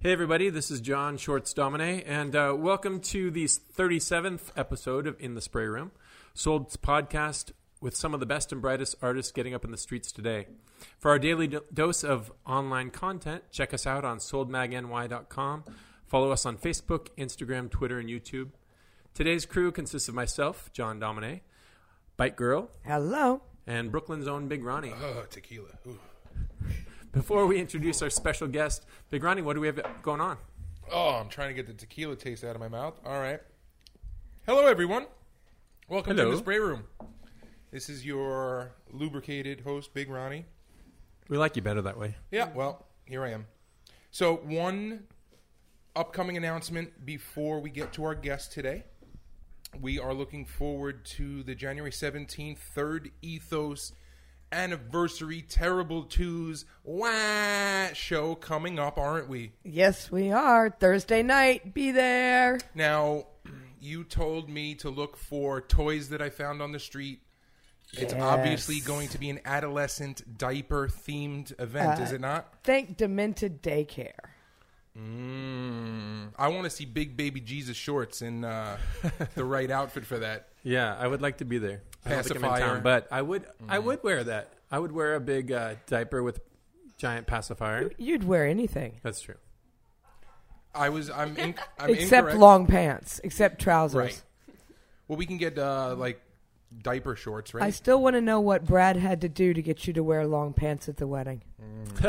[0.00, 5.16] Hey, everybody, this is John Shorts Domine, and uh, welcome to the 37th episode of
[5.20, 5.90] In the Spray Room,
[6.32, 10.10] Sold's podcast with some of the best and brightest artists getting up in the streets
[10.10, 10.46] today.
[10.98, 15.64] For our daily do- dose of online content, check us out on soldmagny.com.
[16.06, 18.50] Follow us on Facebook, Instagram, Twitter, and YouTube.
[19.12, 21.42] Today's crew consists of myself, John Domine,
[22.16, 23.42] Bite Girl, Hello.
[23.66, 24.94] and Brooklyn's own Big Ronnie.
[24.98, 25.78] Oh, tequila.
[25.86, 25.98] Ooh.
[27.12, 30.38] Before we introduce our special guest, Big Ronnie, what do we have going on?
[30.92, 33.00] Oh, I'm trying to get the tequila taste out of my mouth.
[33.04, 33.40] All right.
[34.46, 35.06] Hello, everyone.
[35.88, 36.30] Welcome Hello.
[36.30, 36.84] to the spray room.
[37.72, 40.46] This is your lubricated host, Big Ronnie.
[41.28, 42.14] We like you better that way.
[42.30, 43.46] Yeah, well, here I am.
[44.12, 45.04] So, one
[45.96, 48.84] upcoming announcement before we get to our guest today.
[49.80, 53.92] We are looking forward to the January 17th third Ethos
[54.52, 59.52] anniversary Terrible Twos wah show coming up, aren't we?
[59.64, 60.70] Yes, we are.
[60.70, 61.72] Thursday night.
[61.74, 62.58] Be there.
[62.74, 63.26] Now,
[63.80, 67.20] you told me to look for toys that I found on the street.
[67.92, 68.22] It's Yes.
[68.22, 72.54] obviously going to be an adolescent diaper themed event, is Uh, it not?
[72.62, 74.12] Thank Demented Daycare.
[74.96, 78.76] Mm, I want to see Big Baby Jesus shorts in uh,
[79.34, 80.48] the right outfit for that.
[80.62, 81.82] Yeah, I would like to be there.
[82.04, 82.74] I don't think I'm in Pacifier.
[82.74, 83.44] town, but I would.
[83.68, 84.52] I would wear that.
[84.70, 86.40] I would wear a big uh, diaper with
[86.96, 87.90] giant pacifier.
[87.98, 89.36] You'd wear anything That's true.
[90.74, 92.38] I was I'm in, I'm except incorrect.
[92.38, 93.96] long pants, except trousers.
[93.98, 94.22] Right.
[95.08, 96.20] Well, we can get uh, like
[96.82, 97.64] diaper shorts, right?
[97.64, 100.26] I still want to know what Brad had to do to get you to wear
[100.26, 101.42] long pants at the wedding.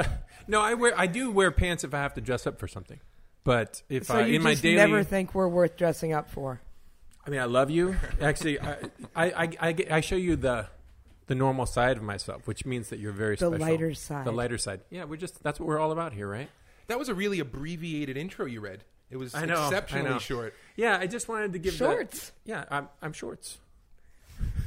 [0.47, 0.91] No, I wear.
[0.99, 2.99] I do wear pants if I have to dress up for something.
[3.43, 6.59] But if So I you in my daily, never think we're worth dressing up for.
[7.25, 7.95] I mean, I love you.
[8.19, 8.77] Actually, I,
[9.15, 10.67] I, I, I, show you the
[11.27, 13.59] the normal side of myself, which means that you're very The special.
[13.65, 14.25] lighter side.
[14.25, 14.81] The lighter side.
[14.89, 16.49] Yeah, we're just that's what we're all about here, right?
[16.87, 18.83] that was a really abbreviated intro you read.
[19.09, 20.19] It was I know, I exceptionally know.
[20.19, 20.53] short.
[20.75, 22.31] Yeah, I just wanted to give the- Shorts.
[22.43, 23.59] yeah, I'm, I'm shorts.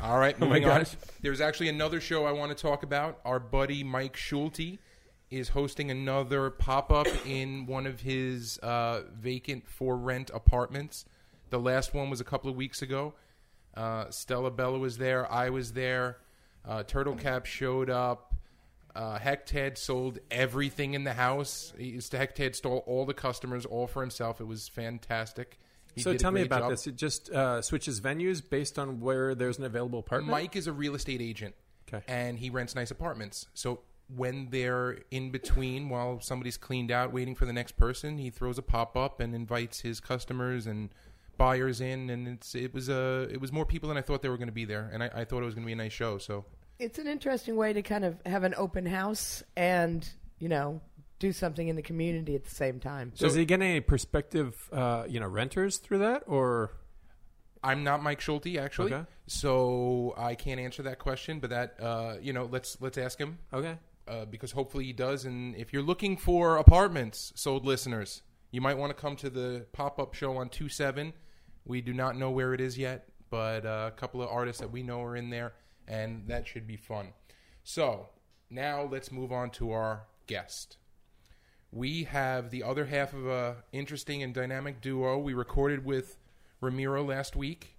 [0.01, 0.79] All right, Oh my moving on.
[0.81, 0.97] gosh.
[1.21, 3.21] There's actually another show I want to talk about.
[3.27, 4.79] Our buddy Mike Schulte
[5.31, 11.05] is hosting another pop up in one of his uh, vacant for rent apartments.
[11.51, 13.15] The last one was a couple of weeks ago.
[13.77, 15.31] Uh, Stella Bella was there.
[15.31, 16.19] I was there.
[16.67, 18.35] Uh, Turtle Cap showed up.
[18.95, 21.73] Uh, Hected sold everything in the house.
[21.77, 24.41] He, Hected stole all the customers, all for himself.
[24.41, 25.59] It was fantastic.
[25.97, 26.71] He so tell me about job.
[26.71, 26.87] this.
[26.87, 30.31] It just uh, switches venues based on where there's an available apartment.
[30.31, 31.55] Mike is a real estate agent,
[31.93, 32.05] Okay.
[32.09, 33.47] and he rents nice apartments.
[33.55, 33.81] So
[34.15, 38.59] when they're in between, while somebody's cleaned out, waiting for the next person, he throws
[38.59, 40.91] a pop up and invites his customers and
[41.37, 42.11] buyers in.
[42.11, 44.49] And it's it was uh, it was more people than I thought they were going
[44.49, 46.19] to be there, and I, I thought it was going to be a nice show.
[46.19, 46.45] So
[46.79, 50.09] It's an interesting way to kind of have an open house and,
[50.39, 50.81] you know,
[51.21, 53.13] do something in the community at the same time.
[53.17, 56.73] Does So- he get any prospective, uh, you know, renters through that, or
[57.63, 59.07] I'm not Mike Schulte actually, Okay.
[59.27, 61.41] so I can't answer that question.
[61.41, 63.39] But that uh, you know, let's let's ask him.
[63.53, 63.79] okay?
[64.07, 65.25] uh, because hopefully he does.
[65.25, 68.21] And if you're looking for apartments, sold listeners,
[68.51, 71.15] you might want to come to the pop up show on 2 7.
[71.65, 74.71] We do not know where it is yet, but uh, a couple of artists that
[74.71, 75.55] we know are in there,
[75.89, 77.13] and that should be fun.
[77.63, 78.11] So
[78.51, 80.77] now let's move on to our guest.
[81.71, 85.19] We have the other half of a interesting and dynamic duo.
[85.19, 86.17] We recorded with
[86.61, 87.74] Ramiro last week,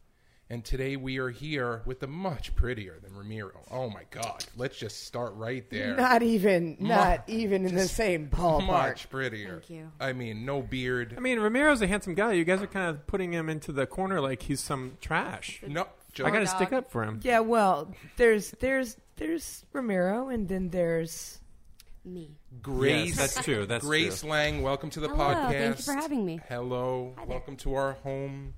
[0.50, 3.61] and today we are here with the much prettier than Ramiro.
[3.72, 4.45] Oh my God!
[4.56, 5.95] Let's just start right there.
[5.95, 8.67] Not even, not even in the same ballpark.
[8.67, 9.59] Much prettier.
[9.59, 9.91] Thank you.
[10.00, 11.16] I mean, no beard.
[11.17, 12.34] I mean, Ramiro's a handsome guy.
[12.34, 15.61] You guys are kind of putting him into the corner like he's some trash.
[15.67, 17.19] no, just, I got to stick up for him.
[17.23, 21.39] Yeah, well, there's there's there's Ramiro, and then there's
[22.03, 22.38] Me.
[22.61, 23.17] Grace.
[23.17, 23.66] Yes, that's true.
[23.66, 24.29] That's Grace true.
[24.29, 24.61] Lang.
[24.61, 25.51] Welcome to the Hello, podcast.
[25.51, 26.39] thank you for having me.
[26.47, 27.13] Hello.
[27.17, 27.29] Hi there.
[27.31, 28.53] welcome to our home.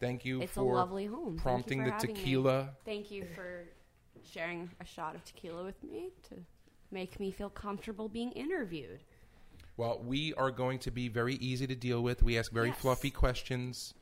[0.00, 1.24] Thank you It's a for lovely home.
[1.24, 2.14] Thank you prompting for the having me.
[2.16, 2.70] tequila.
[2.84, 3.64] Thank you for
[4.32, 6.36] sharing a shot of tequila with me to
[6.90, 9.00] make me feel comfortable being interviewed.
[9.76, 12.22] Well, we are going to be very easy to deal with.
[12.22, 12.78] We ask very Yes.
[12.78, 13.94] fluffy questions.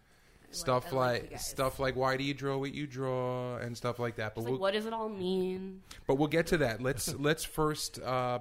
[0.50, 3.98] Stuff I like like, stuff like why do you draw what you draw and stuff
[3.98, 4.34] like that.
[4.34, 5.82] But we'll like, what does it all mean?
[6.06, 6.80] but we'll get to that.
[6.80, 8.38] Let's let's first uh,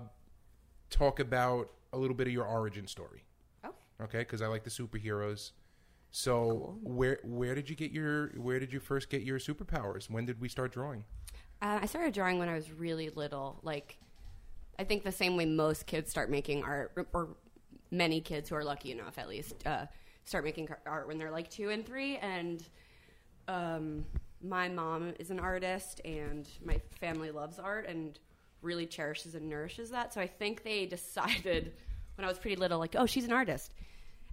[0.89, 3.25] talk about a little bit of your origin story.
[3.63, 3.73] Oh.
[4.03, 5.51] Okay, because I like the superheroes.
[6.15, 10.09] So where where did you get your where did you first get your superpowers?
[10.09, 11.03] When did we start drawing?
[11.61, 13.59] Uh, I started drawing when I was really little.
[13.63, 13.97] Like,
[14.79, 17.35] I think the same way most kids start making art, or- or
[17.91, 19.87] many kids who are lucky enough, at least, uh,
[20.23, 22.15] start making art when they're like two and three.
[22.17, 22.63] And
[23.49, 24.05] um,
[24.41, 28.17] my mom is an artist, and my family loves art and
[28.61, 30.13] really cherishes and nourishes that.
[30.13, 31.73] So I think they decided
[32.15, 33.73] when I was pretty little, like, oh, she's an artist,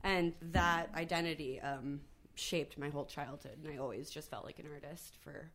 [0.04, 2.00] and that identity um,
[2.34, 5.50] shaped my whole childhood, and I always just felt like an artist for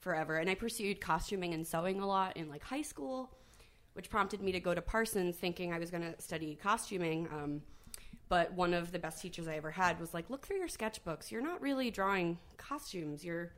[0.00, 0.36] forever.
[0.36, 3.30] And I pursued costuming and sewing a lot in like high school,
[3.94, 7.28] which prompted me to go to Parsons, thinking I was going to study costuming.
[7.32, 7.62] Um,
[8.28, 11.30] but one of the best teachers I ever had was like, look through your sketchbooks.
[11.30, 13.24] You're not really drawing costumes.
[13.24, 13.52] You're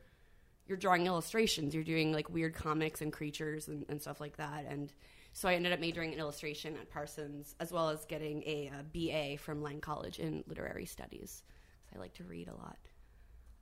[0.67, 1.75] you're drawing illustrations.
[1.75, 4.67] You're doing like weird comics and creatures and, and stuff like that.
[4.69, 4.93] And
[5.33, 8.83] so I ended up majoring in illustration at Parsons, as well as getting a, a
[8.83, 11.43] BA from Lang College in literary studies.
[11.91, 12.79] So I like to read a lot.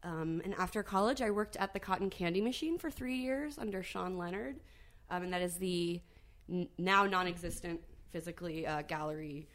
[0.02, 3.82] Um, and after college, I worked at the Cotton Candy Machine for three years under
[3.82, 4.60] Sean Leonard,
[5.10, 6.00] um, and that is the
[6.48, 7.80] n- now non-existent
[8.10, 9.48] physically uh, gallery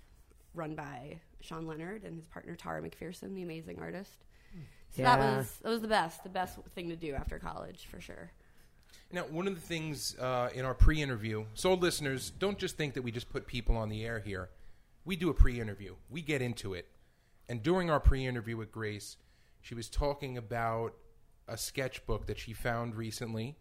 [0.53, 4.25] run by Sean Leonard and his partner Tara McPherson, the amazing artist.
[4.91, 8.01] So that was that was the best, the best thing to do after college for
[8.01, 8.31] sure.
[9.13, 13.01] Now, one of the things uh, in our pre-interview, so listeners, don't just think that
[13.01, 14.49] we just put people on the air here.
[15.03, 15.95] We do a pre-interview.
[16.09, 16.87] We get into it,
[17.49, 19.17] and during our pre-interview with Grace,
[19.59, 20.93] she was talking about
[21.47, 23.57] a sketchbook that she found recently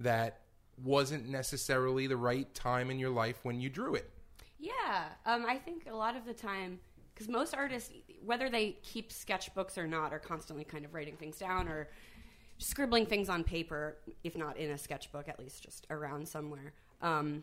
[0.00, 0.40] that
[0.82, 4.10] wasn't necessarily the right time in your life when you drew it.
[4.58, 6.80] Yeah, um, I think a lot of the time,
[7.14, 7.92] because most artists,
[8.24, 11.88] whether they keep sketchbooks or not, are constantly kind of writing things down or
[12.58, 16.72] scribbling things on paper, if not in a sketchbook, at least just around somewhere.
[17.00, 17.42] Um,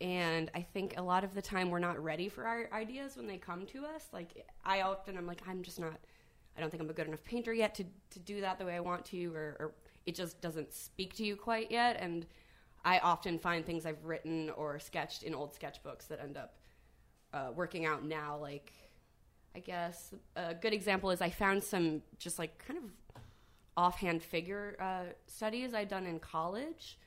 [0.00, 3.26] and I think a lot of the time we're not ready for our ideas when
[3.26, 4.08] they come to us.
[4.12, 5.94] Like I often, I'm like, I'm just not.
[6.56, 8.74] I don't think I'm a good enough painter yet to to do that the way
[8.74, 9.74] I want to, or, or
[10.06, 11.96] it just doesn't speak to you quite yet.
[12.00, 12.26] And
[12.84, 16.56] I often find things I've written or sketched in old sketchbooks that end up
[17.32, 18.38] uh, working out now.
[18.38, 18.72] Like,
[19.54, 23.21] I guess a good example is I found some just like kind of
[23.76, 26.98] offhand figure uh, studies I'd done in college.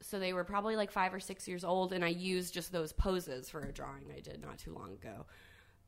[0.00, 2.92] So they were probably like five or six years old, and I used just those
[2.92, 5.24] poses for a drawing I did not too long ago.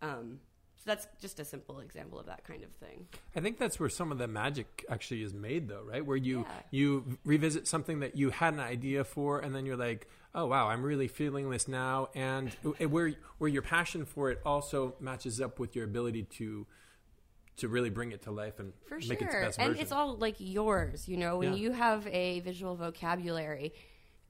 [0.01, 0.41] Um,
[0.77, 3.07] so that's just a simple example of that kind of thing.
[3.35, 6.05] I think that's where some of the magic actually is made, though, right?
[6.05, 6.63] Where you Yeah.
[6.71, 10.69] you revisit something that you had an idea for, and then you're like, "Oh wow,
[10.69, 12.53] I'm really feeling this now," and
[12.89, 16.67] where where your passion for it also matches up with your ability to
[17.59, 19.15] to really bring it to life and For make sure.
[19.15, 21.59] it the best and it's all like yours, you know, when Yeah.
[21.59, 23.73] you have a visual vocabulary,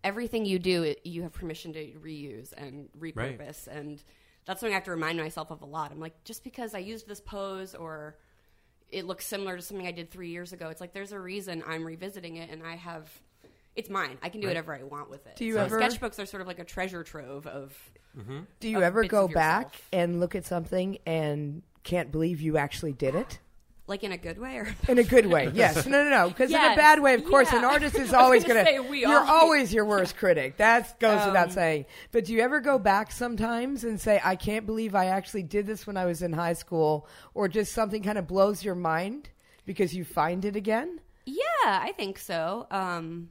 [0.05, 3.67] everything you do, it, you have permission to reuse and repurpose.
[3.67, 4.02] And
[4.44, 5.90] that's something I have to remind myself of a lot.
[5.90, 8.17] I'm like, just because I used this pose or
[8.88, 11.64] it looks similar to something I did three years ago, it's like there's a reason
[11.67, 13.11] I'm revisiting it and I have.
[13.75, 14.17] It's mine.
[14.23, 14.52] I can do Right.
[14.52, 15.34] whatever I want with it.
[15.37, 17.76] Do you so ever- sketchbooks are sort of like a treasure trove of
[18.17, 18.40] mm-hmm.
[18.61, 22.59] Do you of ever bits go back and look at something and can't believe you
[22.59, 23.38] actually did it?
[23.88, 25.87] like in a good way or In a good way, yes.
[25.87, 26.29] No, no, no.
[26.35, 29.21] Because in a bad way, of course, an artist is always gonna say, we You're
[29.21, 30.56] all- always your worst critic.
[30.56, 31.85] That goes without Um, saying.
[32.11, 35.67] But do you ever go back sometimes and say, "I can't believe I actually did
[35.67, 39.31] this when I was in high school," or just something kind of blows your mind
[39.67, 41.00] because you find it again?
[41.25, 42.67] Yeah, I think so.
[42.73, 43.29] Um,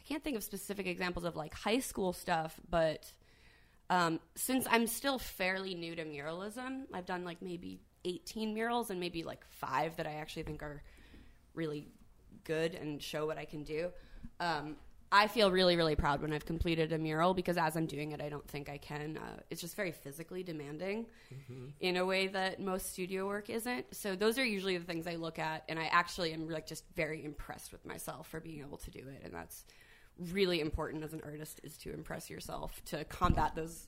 [0.00, 3.12] I can't think of specific examples of like high school stuff, but
[3.90, 9.00] um, since I'm still fairly new to muralism, I've done like maybe 18 murals and
[9.00, 10.82] maybe like five that I actually think are
[11.54, 11.88] really
[12.44, 13.90] good and show what I can do.
[14.40, 14.76] Um,
[15.10, 18.20] I feel really, really proud when I've completed a mural because as I'm doing it,
[18.20, 19.18] I don't think I can.
[19.18, 21.06] Uh, it's just very physically demanding
[21.80, 23.94] in a way that most studio work isn't.
[23.94, 26.84] So those are usually the things I look at, and I actually am like just
[26.96, 29.64] very impressed with myself for being able to do it, and that's
[30.18, 33.86] really important as an artist is to impress yourself to combat those.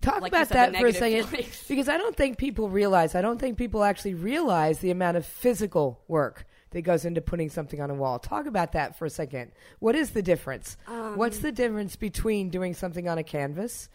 [0.00, 1.64] Talk Like about said, that for a second, feelings.
[1.68, 3.14] because I don't think people realize.
[3.14, 7.48] I don't think people actually realize the amount of physical work that goes into putting
[7.50, 8.18] something on a wall.
[8.18, 9.52] Talk about that for a second.
[9.78, 10.76] What is the difference?
[11.14, 13.88] What's Um, the difference between doing something on a canvas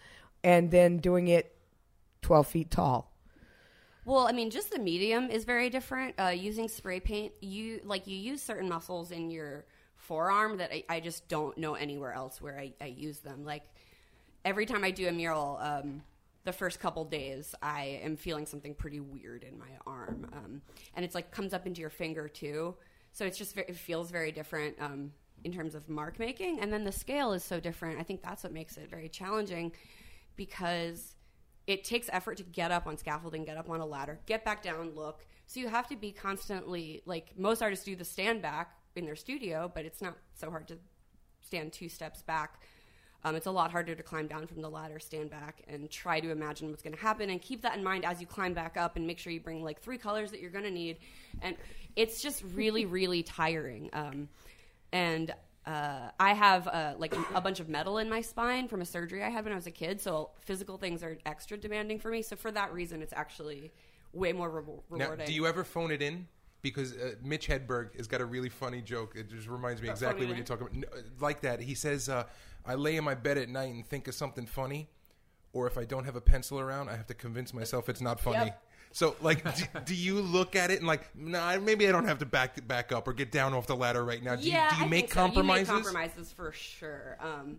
[0.44, 1.54] and then doing it
[2.22, 3.12] twelve feet tall?
[4.06, 6.16] Well, I mean, just the medium is very different.
[6.18, 9.66] Uh, using spray paint, you like you use certain muscles in your
[10.08, 13.44] forearm that I, I just don't know anywhere else where I, I use them.
[13.44, 13.64] Like
[14.46, 16.02] every time I do a mural, um,
[16.46, 20.62] the first couple days, I am feeling something pretty weird in my arm, um,
[20.96, 22.76] and it's like comes up into your finger too.
[23.12, 25.12] So it's just it feels very different um,
[25.44, 28.00] in terms of mark making, and then the scale is so different.
[28.00, 29.74] I think that's what makes it very challenging
[30.38, 31.16] because
[31.66, 34.64] it takes effort to get up on scaffolding, get up on a ladder, get back
[34.64, 35.26] down, look.
[35.48, 39.16] So you have to be constantly like most artists do the stand back in their
[39.16, 40.78] studio, but it's not so hard to
[41.42, 42.62] stand two steps back.
[43.24, 46.20] Um, it's a lot harder to climb down from the ladder, stand back, and try
[46.20, 48.78] to imagine what's going to happen, and keep that in mind as you climb back
[48.78, 50.98] up, and make sure you bring like three colors that you're going to need.
[51.42, 51.56] And
[51.96, 53.90] it's just really, really tiring.
[53.94, 54.30] Um,
[54.92, 55.34] and
[55.66, 59.24] uh, I have uh, like a bunch of metal in my spine from a surgery
[59.24, 62.22] I had when I was a kid, so physical things are extra demanding for me.
[62.22, 63.72] So for that reason, it's actually
[64.14, 65.26] way more re- Now, rewarding.
[65.26, 66.28] do you ever phone it in?
[66.70, 69.14] Because uh, Mitch Hedberg has got a really funny joke.
[69.16, 70.76] It just reminds me About exactly what you're talking about.
[70.76, 70.88] No,
[71.20, 71.60] Like that.
[71.60, 72.24] He says, uh,
[72.66, 74.90] I lay in my bed at night and think of something funny,
[75.54, 78.20] or if I don't have a pencil around, I have to convince myself it's not
[78.20, 78.46] funny.
[78.46, 78.64] Yep.
[78.92, 82.20] So, like, do, do you look at it and like, nah, maybe I don't have
[82.20, 84.36] to back back up or get down off the ladder right now?
[84.36, 85.20] Do, yeah, you, do you I make think so.
[85.20, 85.68] compromises?
[85.68, 87.18] You make compromises for sure.
[87.20, 87.58] Um,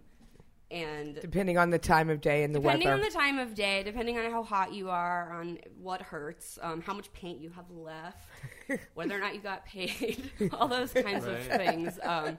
[0.71, 2.97] and Depending on the time of day and the depending weather.
[2.97, 6.59] Depending on the time of day, depending on how hot you are, on what hurts,
[6.63, 8.29] um, how much paint you have left,
[8.95, 11.99] whether or not you got paid, all those kinds of things.
[12.03, 12.37] Um,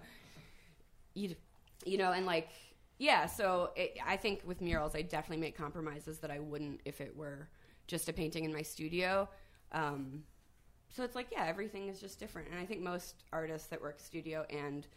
[1.16, 1.36] you,
[1.86, 2.50] you know, and like,
[3.00, 3.26] yeah.
[3.26, 7.16] So it, I think with murals, I definitely make compromises that I wouldn't if it
[7.16, 7.50] were
[7.88, 9.28] just a painting in my studio.
[9.72, 10.24] Um,
[10.96, 14.00] so it's like, yeah, everything is just different, and I think most artists that work
[14.00, 14.88] studio and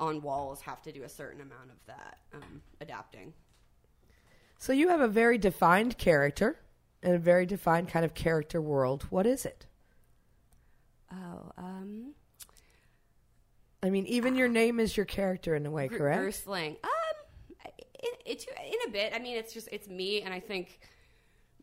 [0.00, 3.32] on walls have to do a certain amount of that um, adapting.
[4.58, 6.58] so you have a very defined character
[7.02, 9.06] and a very defined kind of character world.
[9.10, 9.66] What is it?
[11.12, 12.14] Oh, um,
[13.82, 16.20] I mean, even your name is your character in a way, Gr- correct?
[16.22, 16.76] Bruce Lang.
[16.82, 17.70] Um,
[18.02, 19.12] it, it, in a bit.
[19.14, 20.80] I mean, it's just it's me, and I think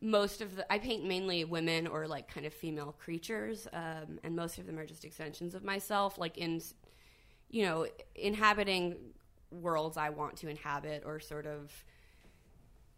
[0.00, 4.36] most of the I paint mainly women or like kind of female creatures, um, and
[4.36, 6.16] most of them are just extensions of myself.
[6.18, 6.60] Like in,
[7.52, 8.96] you know, inhabiting
[9.52, 11.72] worlds I want to inhabit, or sort of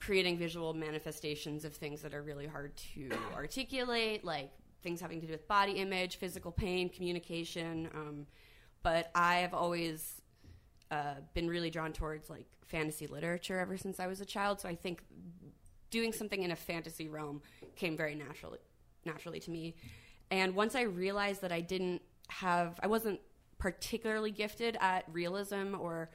[0.00, 4.50] creating visual manifestations of things that are really hard to articulate, like
[4.82, 7.88] things having to do with body image, physical pain, communication.
[7.94, 8.26] Um,
[8.82, 10.22] but I have always
[10.90, 14.60] uh, been really drawn towards like fantasy literature ever since I was a child.
[14.60, 15.02] So I think
[15.90, 17.42] doing something in a fantasy realm
[17.76, 18.58] came very naturally
[19.04, 19.74] naturally to me.
[20.30, 23.20] And once I realized that I didn't have, I wasn't
[23.64, 26.10] particularly gifted at realism or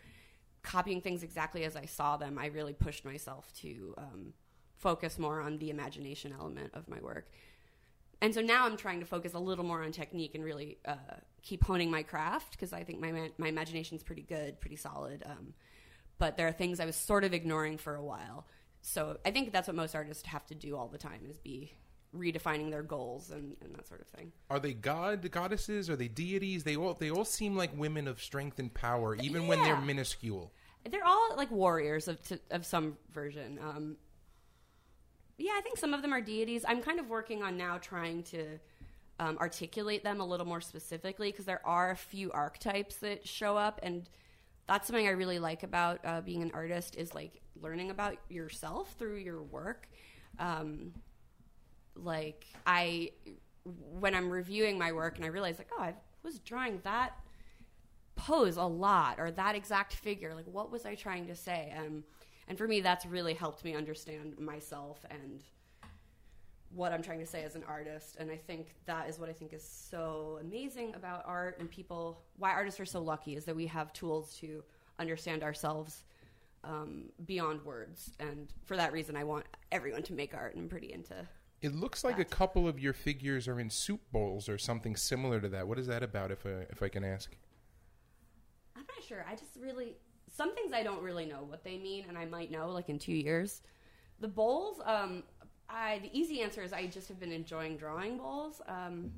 [0.61, 4.33] copying things exactly as I saw them, I really pushed myself to um,
[4.77, 7.31] focus more on the imagination element of my work.
[8.21, 11.15] And so now I'm trying to focus a little more on technique and really uh,
[11.41, 15.23] keep honing my craft because I think my ma- my imagination's pretty good, pretty solid.
[15.25, 15.55] Um,
[16.19, 18.45] but there are things I was sort of ignoring for a while.
[18.83, 21.73] So I think that's what most artists have to do all the time is be
[22.15, 24.31] redefining their goals and, and that sort of thing.
[24.49, 25.89] Are they god goddesses?
[25.89, 26.63] Are they deities?
[26.63, 30.51] They all they all seem like women of strength and power, even when they're minuscule.
[30.89, 33.59] They're all like warriors of to, of some version.
[33.61, 33.97] Um,
[35.37, 36.65] yeah, I think some of them are deities.
[36.67, 38.59] I'm kind of working on now trying to
[39.19, 43.55] um, articulate them a little more specifically because there are a few archetypes that show
[43.57, 44.09] up, and
[44.67, 48.95] that's something I really like about uh, being an artist is like learning about yourself
[48.97, 49.87] through your work.
[50.39, 50.93] Um,
[51.95, 53.11] like I,
[53.63, 57.13] when I'm reviewing my work, and I realize like, oh, I was drawing that
[58.19, 61.73] pose a lot or that exact figure like what was i trying to say?
[61.77, 62.03] Um,
[62.47, 65.43] and for me that's really helped me understand myself and
[66.71, 68.17] what i'm trying to say as an artist.
[68.19, 72.21] And i think that is what i think is so amazing about art and people
[72.37, 74.63] why artists are so lucky is that we have tools to
[74.99, 76.03] understand ourselves
[76.65, 78.11] um, beyond words.
[78.19, 80.55] And for that reason i want everyone to make art.
[80.55, 81.15] And i'm pretty into
[81.61, 85.41] It looks like a couple of your figures are in soup bowls or something similar
[85.41, 85.67] to that.
[85.67, 86.31] What is that about?
[86.31, 87.35] If I, if I can ask.
[88.75, 89.25] I'm not sure.
[89.29, 89.97] I just really
[90.35, 92.97] some things I don't really know what they mean, and I might know like in
[92.97, 93.61] two years.
[94.19, 95.23] The bowls, um,
[95.69, 99.11] I the easy answer is I just have been enjoying drawing bowls, um,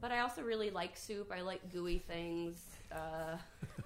[0.00, 1.30] but I also really like soup.
[1.32, 2.69] I like gooey things.
[2.92, 3.36] Uh,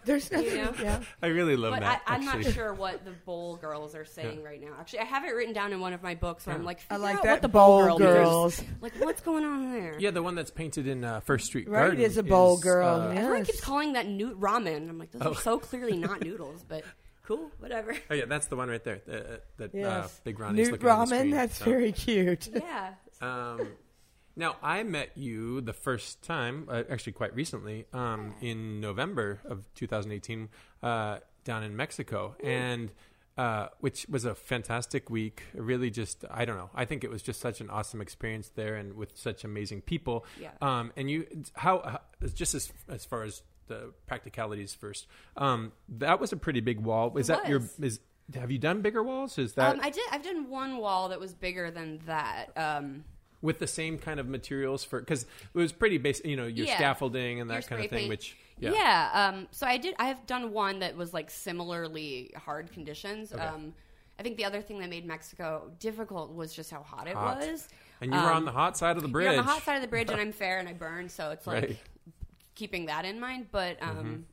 [0.05, 0.51] There's nothing.
[0.51, 0.75] You know?
[0.81, 1.01] Yeah.
[1.23, 2.03] I really love but that.
[2.07, 4.73] I'm not sure what the bowl girls are saying right now.
[4.79, 6.97] Actually, I have it written down in one of my books where I'm like, I
[6.97, 7.31] like out that.
[7.33, 8.61] What the bowl, Bowl girl girls.
[8.61, 8.73] means.
[8.83, 9.97] Like, what's going on there?
[9.99, 12.63] Yeah, the one that's painted in uh, First Street Right, Garden is a bowl is,
[12.63, 13.21] girl, uh, yeah.
[13.21, 14.89] Everyone keeps calling that noot ramen.
[14.89, 15.33] I'm like, those Oh.
[15.33, 16.85] are so clearly not noodles, but
[17.27, 17.97] cool, whatever.
[18.11, 19.01] Oh yeah, that's the one right there.
[19.11, 21.19] Uh, that uh, Big Ronnie's Newt looking at the ramen.
[21.19, 21.65] screen, That's so.
[21.65, 22.49] very cute.
[22.55, 22.95] yeah.
[23.23, 23.69] Um,
[24.37, 29.73] now, I met you the first time, uh, actually quite recently, um, in November of
[29.75, 30.49] 2018,
[30.83, 32.91] uh, down in Mexico, and
[33.37, 35.43] uh, which was a fantastic week.
[35.55, 36.71] Really, just I don't know.
[36.75, 40.25] I think it was just such an awesome experience there, and with such amazing people.
[40.41, 40.51] Yeah.
[40.61, 42.01] Um, and you, how, how
[42.35, 47.17] just as as far as the practicalities first, um, that was a pretty big wall.
[47.19, 47.63] Is It that your?
[47.81, 48.01] Is
[48.35, 49.37] have you done bigger walls?
[49.37, 50.05] Is that Um, I did.
[50.11, 52.57] I've done one wall that was bigger than that.
[52.57, 53.05] Um,
[53.45, 56.67] with the same kind of materials for because it was pretty basic you know your
[56.67, 56.77] Yeah.
[56.77, 58.09] scaffolding and Your that kind of thing paint.
[58.09, 59.11] which yeah, yeah.
[59.35, 59.95] um, so I did.
[59.99, 63.33] I have done one that was like similarly hard conditions.
[63.35, 63.75] Um,
[64.19, 67.39] I think the other thing that made Mexico difficult was just how hot it Hot.
[67.39, 67.69] was.
[68.01, 69.63] and you were on Um, the hot side of the bridge You're on the hot
[69.63, 71.79] side of the bridge, and I'm fair and I burn, so it's like Right.
[72.55, 73.49] keeping that in mind.
[73.51, 74.25] But um,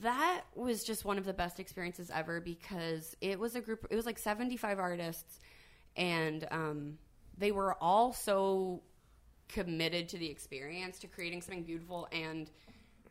[0.00, 3.86] that was just one of the best experiences ever because it was a group.
[3.90, 5.40] It was like seventy five artists,
[5.96, 6.98] and um,
[7.38, 8.82] they were all so
[9.48, 12.50] committed to the experience, to creating something beautiful and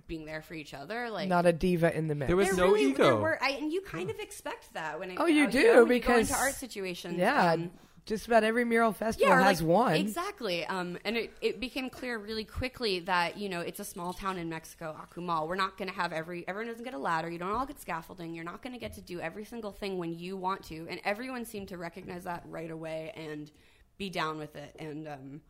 [0.08, 1.10] being there for each other.
[1.10, 2.28] Like Not a diva in the mix.
[2.28, 3.04] There was there no really, ego.
[3.04, 5.84] There were, I, and you kind of expect that when it, Oh, you do, know,
[5.84, 7.18] when you go because- into art situations.
[7.18, 7.72] yeah, um,
[8.06, 9.96] just about every mural festival or has like- one.
[9.96, 10.64] Exactly.
[10.66, 14.38] Um, and it, it became clear really quickly that, you know, it's a small town
[14.38, 15.48] in Mexico, Akumal.
[15.48, 17.32] We're not going to have every, everyone doesn't get a ladder.
[17.32, 18.36] You don't all get scaffolding.
[18.36, 20.86] You're not going to get to do every single thing when you want to.
[20.88, 23.50] And everyone seemed to recognize that right away and
[23.98, 24.76] be down with it.
[24.80, 25.42] And um,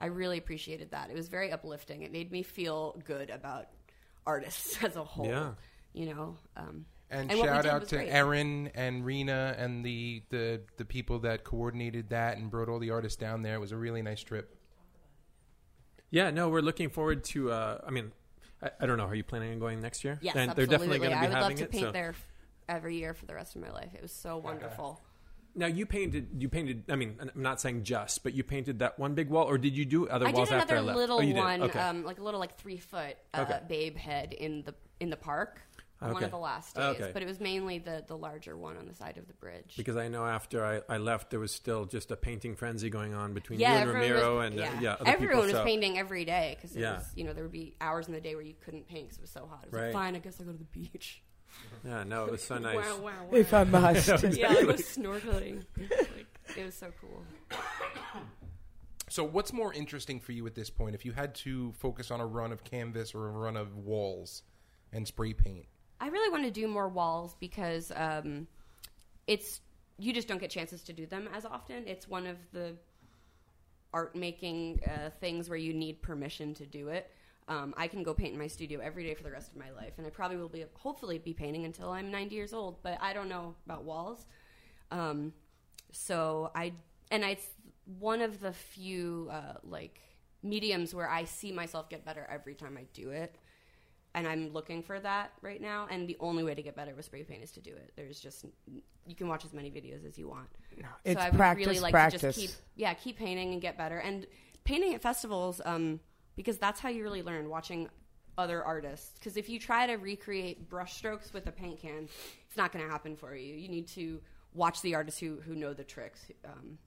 [0.00, 1.10] I really appreciated that.
[1.10, 2.02] It was very uplifting.
[2.02, 3.66] It made me feel good about
[4.26, 5.26] artists as a whole.
[5.26, 5.50] Yeah.
[5.92, 8.08] You know, um, And, what we shout out to great.
[8.08, 12.90] Erin and Rena and the, the the people that coordinated that and brought all the
[12.90, 13.56] artists down there.
[13.56, 14.56] It was a really nice trip.
[16.10, 17.50] Yeah, no, we're looking forward to.
[17.50, 18.12] Uh, I mean,
[18.62, 19.04] I, I don't know.
[19.04, 20.18] Are you planning on going next year?
[20.22, 20.66] Yes, and absolutely.
[20.66, 21.70] they're definitely going to I be would having love to it.
[21.70, 21.92] paint so.
[21.92, 22.14] there
[22.68, 23.90] every year for the rest of my life.
[23.94, 25.00] It was so wonderful.
[25.54, 26.28] Now you painted.
[26.38, 26.84] You painted.
[26.88, 29.76] I mean, I'm not saying just, but you painted that one big wall, or did
[29.76, 30.98] you do other I walls did after I another left?
[30.98, 31.38] little oh, you did.
[31.40, 31.78] one, Okay.
[31.78, 33.60] um, like a little like three foot uh, Okay.
[33.68, 35.60] babe head in the in the park
[36.00, 36.24] on one Okay.
[36.24, 36.96] of the last days.
[37.00, 37.10] Okay.
[37.12, 39.74] But it was mainly the the larger one on the side of the bridge.
[39.76, 43.12] because I know after I, I left, there was still just a painting frenzy going
[43.14, 44.64] on between you and everyone Ramiro was, and yeah.
[44.70, 46.94] uh, yeah, other everyone people, was so- painting every day because Yeah.
[46.98, 49.18] was, you know there would be hours in the day where you couldn't paint because
[49.18, 49.64] it was so hot.
[49.64, 49.84] It was Right.
[49.88, 51.22] like fine, I guess I'll go to the beach.
[51.84, 52.76] Yeah, no, it was so nice.
[52.76, 53.36] Wow, wow, wow.
[53.36, 54.08] if I must.
[54.36, 55.64] yeah, I was snorkeling.
[55.78, 57.24] Like, it was so cool.
[59.08, 60.94] So, what's more interesting for you at this point?
[60.94, 64.42] If you had to focus on a run of canvas or a run of walls
[64.92, 65.66] and spray paint,
[66.00, 68.46] I really want to do more walls because um,
[69.26, 69.60] it's
[69.98, 71.86] you just don't get chances to do them as often.
[71.86, 72.74] It's one of the
[73.92, 77.10] art making uh, things where you need permission to do it.
[77.48, 79.70] Um, I can go paint in my studio every day for the rest of my
[79.70, 82.82] life, and I probably will be hopefully be painting until I'm 90 years old.
[82.82, 84.26] But I don't know about walls.
[84.90, 85.32] Um,
[85.90, 86.72] so I
[87.10, 87.46] and it's
[87.98, 90.00] one of the few uh, like
[90.42, 93.36] mediums where I see myself get better every time I do it
[94.14, 95.86] and I'm looking for that right now.
[95.90, 97.92] And the only way to get better with spray paint is to do it.
[97.96, 98.44] There's just
[99.06, 100.48] you can watch as many videos as you want.
[101.04, 102.20] It's so I would practice, really like practice.
[102.20, 104.26] to just keep yeah keep painting and get better and
[104.64, 106.00] painting at festivals um,
[106.42, 107.88] because that's how you really learn watching
[108.36, 109.12] other artists.
[109.18, 112.08] Because if you try to recreate brushstrokes with a paint can,
[112.48, 113.54] it's not going to happen for you.
[113.54, 114.20] You need to
[114.54, 116.20] watch the artists who who know the tricks.
[116.44, 116.78] Um,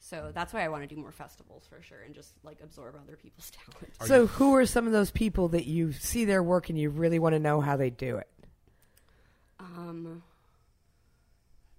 [0.00, 2.94] so that's why I want to do more festivals for sure and just like absorb
[2.96, 3.94] other people's talent.
[4.02, 7.18] so, who are some of those people that you see their work and you really
[7.18, 8.28] want to know how they do it?
[9.60, 10.22] Um,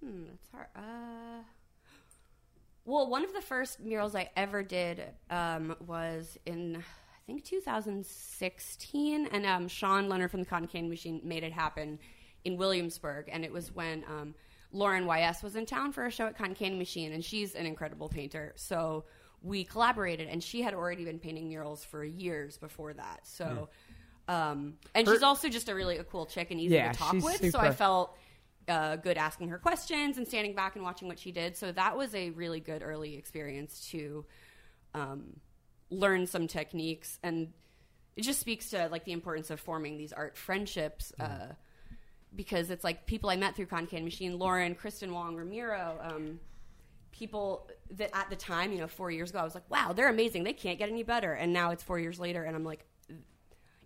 [0.02, 0.66] hmm, that's hard.
[0.74, 1.42] Uh,
[2.84, 6.82] well, one of the first murals I ever did um, was in
[7.26, 11.98] think 2016, and um, Sean Leonard from the Cotton Candy Machine made it happen
[12.44, 14.34] in Williamsburg, and it was when um,
[14.72, 17.66] Lauren YS was in town for a show at Cotton Candy Machine, and she's an
[17.66, 19.04] incredible painter, so.
[19.42, 23.20] We collaborated, and she had already been painting murals for years before that.
[23.24, 23.68] So,
[24.26, 27.12] um, and she's also just a really a cool chick and easy Yeah, to talk
[27.12, 27.52] with.
[27.52, 28.16] So I felt
[28.66, 31.56] uh, good asking her questions and standing back and watching what she did.
[31.56, 34.24] So that was a really good early experience to
[34.94, 35.36] um,
[35.90, 37.52] learn some techniques, and
[38.16, 41.12] it just speaks to like the importance of forming these art friendships.
[41.18, 41.54] Uh,
[42.34, 46.40] because it's like people I met through Con Can Machine, Lauren, Kristen Wong, Ramiro, um,
[47.10, 50.10] people that at the time, you know, four years ago, I was like, wow, they're
[50.10, 50.44] amazing.
[50.44, 51.32] They can't get any better.
[51.32, 52.84] And now it's four years later, and I'm like,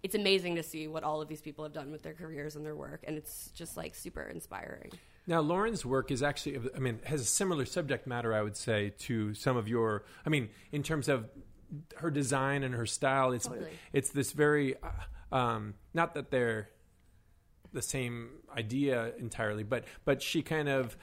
[0.02, 2.64] it's amazing to see what all of these people have done with their careers and
[2.64, 4.90] their work, and it's just like super inspiring.
[5.26, 8.94] Now, Lauren's work is actually, I mean, has a similar subject matter, I would say,
[9.00, 10.04] to some of your.
[10.24, 11.28] I mean, in terms of
[11.96, 13.70] her design and her style, it's Totally.
[13.92, 16.68] it's this very, uh, um, not that they're
[17.72, 20.96] the same idea entirely, but but she kind of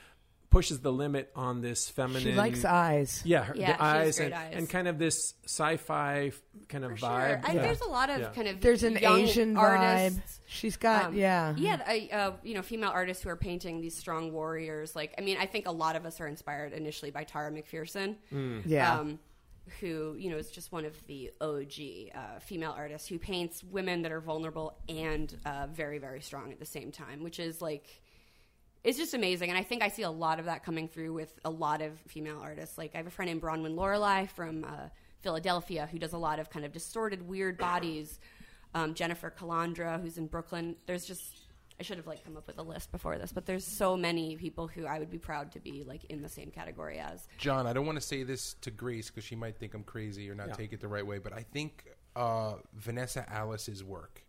[0.50, 2.22] pushes the limit on this feminine.
[2.22, 3.20] She likes eyes.
[3.22, 4.54] Yeah, her, Yeah, she the has eyes great and, eyes.
[4.56, 6.32] and kind of this sci-fi
[6.68, 7.08] kind of For sure.
[7.10, 7.44] vibe.
[7.44, 7.62] I, Yeah.
[7.62, 8.30] There's a lot of Yeah.
[8.30, 10.18] kind of There's an young Asian artists.
[10.18, 10.40] vibe.
[10.46, 11.54] She's got Um, yeah.
[11.58, 14.96] yeah, I, uh, you know, female artists who are painting these strong warriors.
[14.96, 18.16] Like, I mean, I think a lot of us are inspired initially by Tara McPherson,
[18.64, 19.00] Yeah.
[19.00, 19.18] um,
[19.80, 24.02] who you know is just one of the OG uh, female artists who paints women
[24.02, 27.86] that are vulnerable and uh, very, very strong at the same time, which is like.
[28.84, 31.36] It's just amazing, and I think I see a lot of that coming through with
[31.44, 32.78] a lot of female artists.
[32.78, 34.88] Like I have a friend named Bronwyn Lorelei from uh,
[35.20, 38.20] Philadelphia who does a lot of kind of distorted, weird bodies.
[38.74, 40.76] Um, Jennifer Calandra, who's in Brooklyn.
[40.86, 41.47] There's just
[41.80, 44.36] I should have like come up with a list before this, but there's so many
[44.36, 47.28] people who I would be proud to be like in the same category as.
[47.38, 50.28] John, I don't want to say this to Grace because she might think I'm crazy
[50.28, 50.54] or not Yeah.
[50.54, 51.84] take it the right way, but I think
[52.16, 54.24] uh, Vanessa Alice's work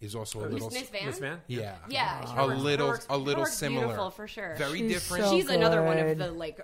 [0.00, 1.06] is also a little Miss Van.
[1.06, 1.40] Miss Van?
[1.48, 4.54] yeah Yeah, a little work's- a little work's similar beautiful for sure.
[4.56, 5.24] very She's different.
[5.24, 6.60] so She's another one of the like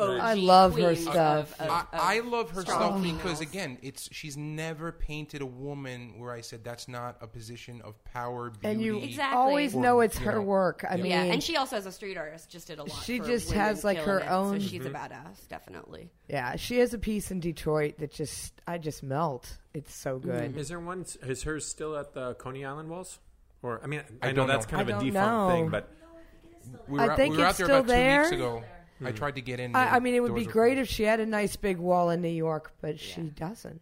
[0.00, 1.60] Oh, OG I love her queens stuff.
[1.60, 3.16] of- I, of I love her strong stuff females.
[3.22, 7.80] because again, it's she's never painted a woman where I said that's not a position
[7.82, 8.68] of power, beauty.
[8.68, 9.36] and you Exactly.
[9.36, 10.84] always Or, know it's you her know, work.
[10.88, 13.02] I mean, yeah, and she also as a street artist just did a lot.
[13.04, 16.10] She for just women has, like, killing her it, own- So she's a badass, definitely.
[16.28, 19.58] yeah, she has a piece in Detroit that just I just melt.
[19.74, 20.30] It's so mm-hmm.
[20.30, 20.56] good.
[20.56, 21.04] Is there one?
[21.22, 23.18] Is hers still at the Coney Island walls?
[23.62, 24.70] Or I mean, I, I know don't that's know.
[24.78, 25.48] kind of a don't defunct know.
[25.50, 25.88] thing, but
[26.86, 28.77] we I were, out- think we were out it's there still about two weeks there.
[29.00, 29.08] Ago.
[29.08, 29.16] I hmm.
[29.16, 29.74] tried to get in.
[29.74, 30.90] I, I mean, it would be great closed.
[30.90, 33.80] if she had a nice big wall in New York, but she doesn't.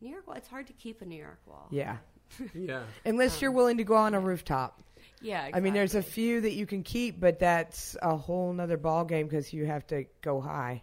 [0.00, 1.68] New York, well, it's hard to keep a New York wall.
[1.70, 1.96] Yeah,
[2.54, 2.82] yeah.
[3.04, 4.82] unless you're um, willing to go on a rooftop.
[5.22, 8.76] Yeah, I mean, there's a few that you can keep, but that's a whole nother
[8.76, 10.82] ball game because you have to go high.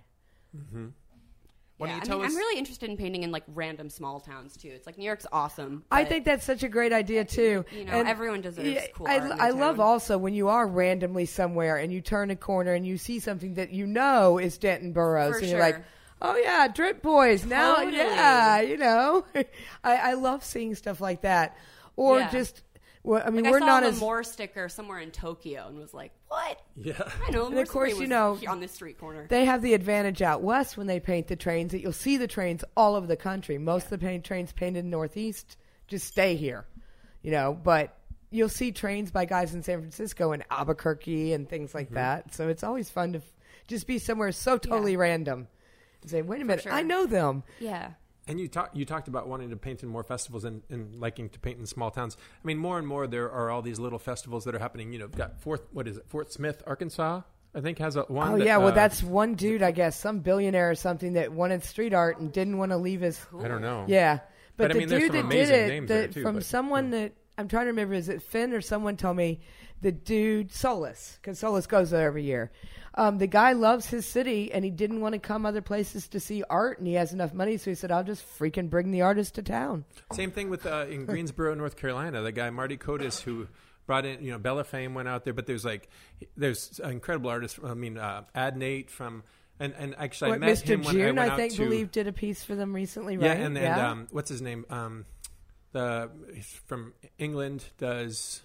[0.58, 0.88] Mm-hmm.
[1.78, 2.32] Why Yeah, don't you I mean, us?
[2.32, 4.70] I'm really interested in painting in like random small towns too.
[4.70, 5.84] It's like New York's awesome.
[5.92, 7.66] I think that's such a great idea too.
[7.76, 9.40] you know And- everyone deserves Yeah, cool I, art.
[9.40, 12.98] I love also when you are randomly somewhere and you turn a corner and you
[12.98, 15.84] see something that you know is Denton Burrows, For and you're like,
[16.22, 17.98] "Oh yeah, Drip Boys!" Now, Totally.
[17.98, 19.26] yeah, you know,
[19.84, 21.58] I, I love seeing stuff like that,
[21.96, 22.30] or Yeah.
[22.30, 22.62] just.
[23.04, 25.68] Well, I mean, Like, we're I saw not the as Moore sticker somewhere in Tokyo
[25.68, 26.62] and was like, "What?
[26.78, 26.94] Yeah.
[27.28, 29.28] I know." And of course, you know, on this street corner.
[29.30, 32.28] they have the advantage out west when they paint the trains that you'll see the
[32.28, 33.58] trains all over the country.
[33.58, 36.66] Most of the paint trains painted in Northeast just stay here,
[37.22, 37.54] you know.
[37.62, 37.98] But
[38.32, 41.96] you'll see trains by guys in San Francisco and Albuquerque and things like mm-hmm.
[41.96, 42.34] that.
[42.34, 43.34] So it's always fun to f-
[43.68, 45.00] just be somewhere so totally Yeah.
[45.00, 45.48] random
[46.02, 46.72] and say, "Wait a minute, sure.
[46.72, 47.92] I know them." yeah,
[48.28, 51.30] And you talked you talked about wanting to paint in more festivals and, and liking
[51.30, 52.16] to paint in small towns.
[52.44, 54.94] I mean, more and more there are all these little festivals that are happening.
[54.94, 56.06] You know, we've got Fort what is it?
[56.08, 57.22] Fort Smith, Arkansas.
[57.56, 58.30] I think has a one.
[58.34, 61.32] Oh that, yeah, well uh, that's one dude, I guess, some billionaire or something that
[61.32, 63.86] wanted street art and didn't want to leave his I don't know.
[63.88, 64.20] Yeah,
[64.58, 66.46] but, But, I the mean, dude some that did it, the- there, too, from but-
[66.46, 69.40] someone that I'm trying to remember, is it Finn or someone told me
[69.82, 72.52] the dude Solus because Solus goes there every year.
[72.96, 76.20] Um, the guy loves his city and he didn't want to come other places to
[76.20, 79.02] see art, and he has enough money, so he said, "I'll just freaking bring the
[79.02, 82.22] artist to town." Same thing with uh, in Greensboro, North Carolina.
[82.22, 83.48] The guy Marty Kotis who
[83.88, 85.90] brought in, you know, Bella Fame went out there, but there's like
[86.38, 87.60] there's incredible artists.
[87.64, 89.24] I mean, uh, Adnate from
[89.60, 90.68] and and actually I What, met Mr.
[90.68, 92.74] him when I June, went I, out think, to believe did a piece for them
[92.74, 93.26] recently, right?
[93.26, 94.66] yeah, and and um, what's his name?
[94.70, 95.06] Um,
[95.74, 96.10] the
[96.66, 98.42] from England does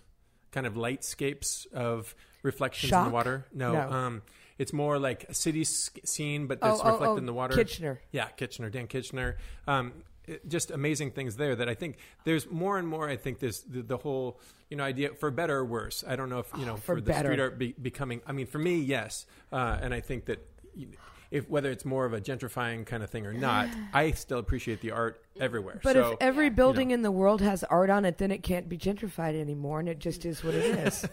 [0.50, 3.46] kind of lightscapes of reflections in the water.
[3.52, 3.80] No, No.
[3.90, 4.22] um,
[4.58, 7.32] it's more like a city s- scene, but oh, that's oh, reflected oh, in the
[7.32, 7.54] water.
[7.54, 8.00] Kitchener.
[8.10, 9.36] Yeah, Kitchener, Dan Kitchener.
[9.68, 9.92] Um,
[10.26, 13.08] it- just amazing things there that I think there's more and more.
[13.08, 16.02] I think there's the, the whole you know idea for better or worse.
[16.06, 17.28] I don't know if you know Oh, for the better.
[17.28, 18.20] street art be, becoming.
[18.26, 20.38] I mean, for me, yes, uh, and I think that.
[20.74, 20.88] you-
[21.30, 24.80] If whether it's more of a gentrifying kind of thing or not, I still appreciate
[24.80, 25.78] the art everywhere.
[25.82, 26.94] But so, if every building know.
[26.94, 29.98] in the world has art on it, then it can't be gentrified anymore, and it
[29.98, 31.06] just is what it is.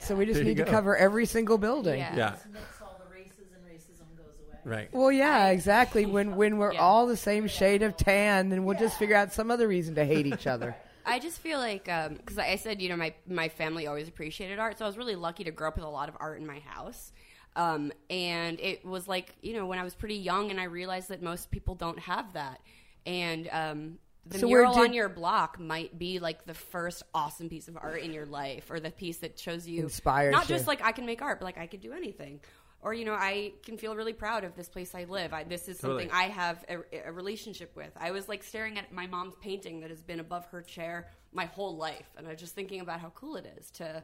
[0.00, 1.98] So we just There you need to cover every single building.
[2.00, 2.16] Yeah.
[2.16, 4.58] yeah, mix all the races and racism goes away.
[4.64, 4.88] right.
[4.92, 6.04] Well, yeah, exactly.
[6.04, 6.80] When when we're Yeah.
[6.80, 10.04] all the same shade of tan, then we'll just figure out some other reason to
[10.04, 10.74] hate each other.
[11.06, 14.58] I just feel like um, because I said you know my my family always appreciated
[14.58, 16.46] art, so I was really lucky to grow up with a lot of art in
[16.46, 17.12] my house.
[17.56, 21.08] Um, and it was like you know when I was pretty young, and I realized
[21.08, 22.60] that most people don't have that.
[23.06, 27.48] And um, the So mural did- on your block might be like the first awesome
[27.48, 30.54] piece of art in your life, or the piece that shows you Inspires not you.
[30.54, 32.40] just like I can make art, but like I could do anything.
[32.82, 35.34] Or you know, I can feel really proud of this place I live.
[35.34, 36.04] I, this is Totally.
[36.04, 37.90] something I have a, a relationship with.
[37.98, 41.44] I was like staring at my mom's painting that has been above her chair my
[41.46, 44.02] whole life, and I was just thinking about how cool it is to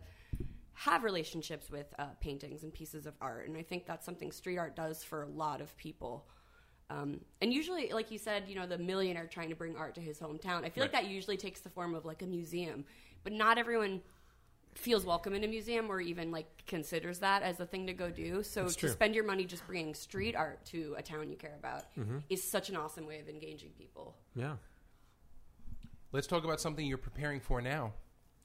[0.78, 3.48] have relationships with uh, paintings and pieces of art.
[3.48, 6.26] And I think that's something street art does for a lot of people.
[6.90, 10.00] Um, and usually, like you said, you know, the millionaire trying to bring art to
[10.02, 10.64] his hometown.
[10.64, 12.84] I feel like that usually takes the form of like a museum,
[13.24, 14.02] but not everyone
[14.74, 18.10] feels welcome in a museum or even like considers that as a thing to go
[18.10, 18.42] do.
[18.42, 18.90] So That's to true.
[18.90, 22.18] spend your money just bringing street art to a town you care about Mm-hmm.
[22.28, 24.14] is such an awesome way of engaging people.
[24.34, 24.56] Yeah.
[26.12, 27.94] Let's talk about something you're preparing for now.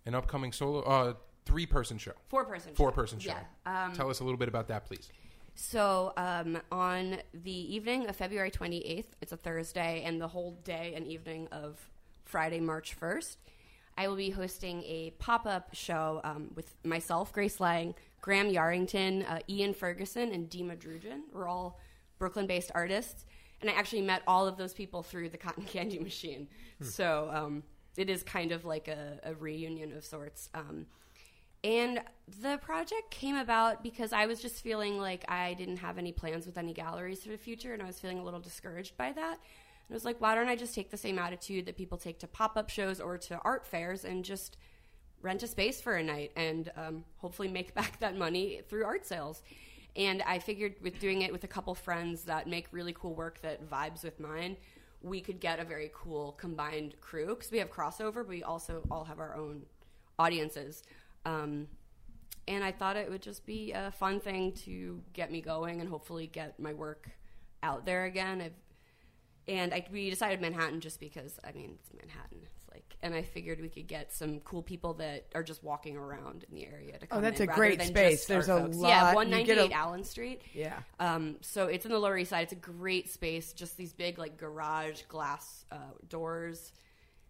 [0.05, 1.13] An upcoming solo, uh,
[1.45, 2.13] three person show.
[2.29, 2.73] Four person.
[2.73, 3.33] Four person show.
[3.65, 3.85] Yeah.
[3.85, 5.09] Um, Tell us a little bit about that, please.
[5.55, 10.93] So um, on the evening of February 28th, it's a Thursday, and the whole day
[10.95, 11.79] and evening of
[12.25, 13.35] Friday, March 1st,
[13.97, 19.29] I will be hosting a pop up show um, with myself, Grace Lang, Graham Yarrington,
[19.29, 21.21] uh, Ian Ferguson, and Dima Drjuchin.
[21.33, 21.79] We're all
[22.17, 23.25] Brooklyn based artists.
[23.59, 26.47] And I actually met all of those people through the Cotton Candy Machine.
[26.81, 27.63] So um,
[27.95, 30.49] it is kind of like a, a reunion of sorts.
[31.63, 32.01] And
[32.41, 36.45] the project came about because I was just feeling like I didn't have any plans
[36.45, 39.33] with any galleries for the future, and I was feeling a little discouraged by that.
[39.33, 42.19] And I was like, why don't I just take the same attitude that people take
[42.19, 44.57] to pop up shows or to art fairs and just
[45.21, 49.05] rent a space for a night and um, hopefully make back that money through art
[49.05, 49.43] sales.
[49.95, 53.41] And I figured with doing it with a couple friends that make really cool work
[53.41, 54.55] that vibes with mine,
[55.01, 58.81] we could get a very cool combined crew because we have crossover, but we also
[58.89, 59.63] all have our own
[60.17, 60.83] audiences.
[61.25, 61.67] Um,
[62.47, 65.89] and I thought it would just be a fun thing to get me going and
[65.89, 67.09] hopefully get my work
[67.63, 68.41] out there again.
[68.41, 68.53] I've,
[69.47, 72.39] and I, we decided Manhattan just because I mean it's Manhattan.
[72.43, 75.97] It's like, and I figured we could get some cool people that are just walking
[75.97, 77.19] around in the area to come.
[77.19, 78.25] Oh, that's in a great space.
[78.25, 78.77] There's a folks.
[78.77, 80.41] lot- Yeah, one ninety eight Allen Street.
[80.53, 80.79] Yeah.
[80.99, 82.43] Um, so it's in the Lower East Side.
[82.43, 83.53] It's a great space.
[83.53, 86.71] Just these big like garage glass uh, doors.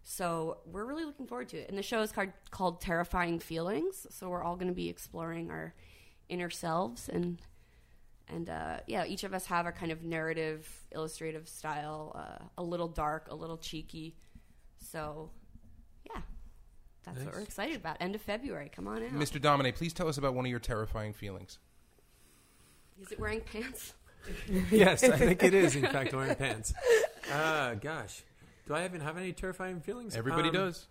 [0.02, 1.68] So we're really looking forward to it.
[1.68, 4.06] And the show is called, called Terrifying Feelings.
[4.10, 5.74] So we're all going to be exploring our
[6.28, 7.40] inner selves and
[8.28, 12.12] and uh, yeah, each of us have a kind of narrative, illustrative style.
[12.14, 14.16] Uh, a little dark, a little cheeky.
[14.78, 15.30] So
[16.06, 16.22] yeah,
[17.04, 17.98] that's what we're excited about.
[18.00, 18.70] End of February.
[18.74, 19.12] Come on out.
[19.12, 19.40] Mr.
[19.40, 21.58] Domine, please tell us about one of your terrifying feelings.
[23.00, 23.94] Is it wearing pants?
[24.70, 25.74] yes, I think it is.
[25.74, 26.72] In fact, wearing pants.
[27.32, 28.22] Uh, gosh,
[28.72, 30.16] do I even have any terrifying feelings?
[30.16, 30.86] Everybody Um, does.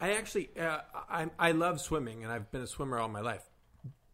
[0.00, 3.42] I actually, uh, I, I love swimming, and I've been a swimmer all my life.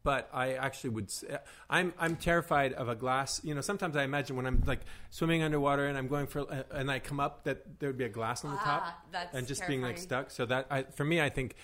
[0.02, 1.04] But I actually would.
[1.06, 1.24] s-
[1.68, 3.40] I'm I'm terrified of a glass.
[3.44, 6.62] You know, sometimes I imagine when I'm like swimming underwater and I'm going for, uh,
[6.70, 9.34] and I come up that there would be a glass on the Ah, top, that's
[9.34, 10.30] and just being like stuck.
[10.30, 11.54] So that I, for me, I think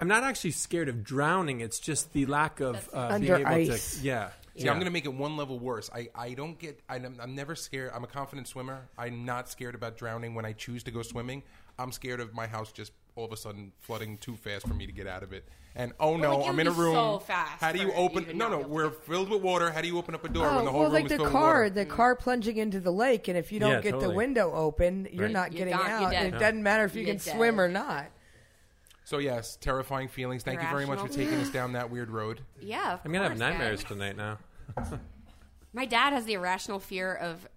[0.00, 1.60] I'm not actually scared of drowning.
[1.60, 3.98] It's just the lack of uh, being able ice.
[3.98, 4.04] to.
[4.06, 4.30] Yeah.
[4.56, 4.70] See, yeah.
[4.70, 5.90] I'm going to make it one level worse.
[5.94, 6.80] I, I don't get.
[6.88, 7.90] I'm, I'm never scared.
[7.94, 8.88] I'm a confident swimmer.
[8.96, 11.42] I'm not scared about drowning when I choose to go swimming.
[11.78, 14.86] I'm scared of my house just all of a sudden flooding too fast for me
[14.86, 15.44] to get out of it.
[15.74, 16.94] And oh no, like, I'm in a room.
[16.94, 18.38] so fast How do you for you to open?
[18.38, 19.70] No, no, be able to we're get- filled with water.
[19.70, 21.02] How do you open up a door when oh, the whole Oh, room well, is
[21.02, 21.70] like filled the with car, water?
[21.70, 21.88] the mm.
[21.90, 25.24] car plunging into the lake, and if you don't Yeah, get the window open, you're
[25.24, 25.32] Right.
[25.32, 26.10] not You're getting gone, out.
[26.12, 26.24] dead.
[26.26, 27.34] And it doesn't matter if you You're can dead.
[27.36, 28.06] swim or not.
[29.04, 30.42] So yes, terrifying feelings.
[30.42, 32.40] Thank you very much for taking us down that weird road.
[32.60, 33.50] Yeah, of I'm gonna have course, guys.
[33.50, 34.38] nightmares tonight now.
[35.72, 37.48] My dad has the irrational fear of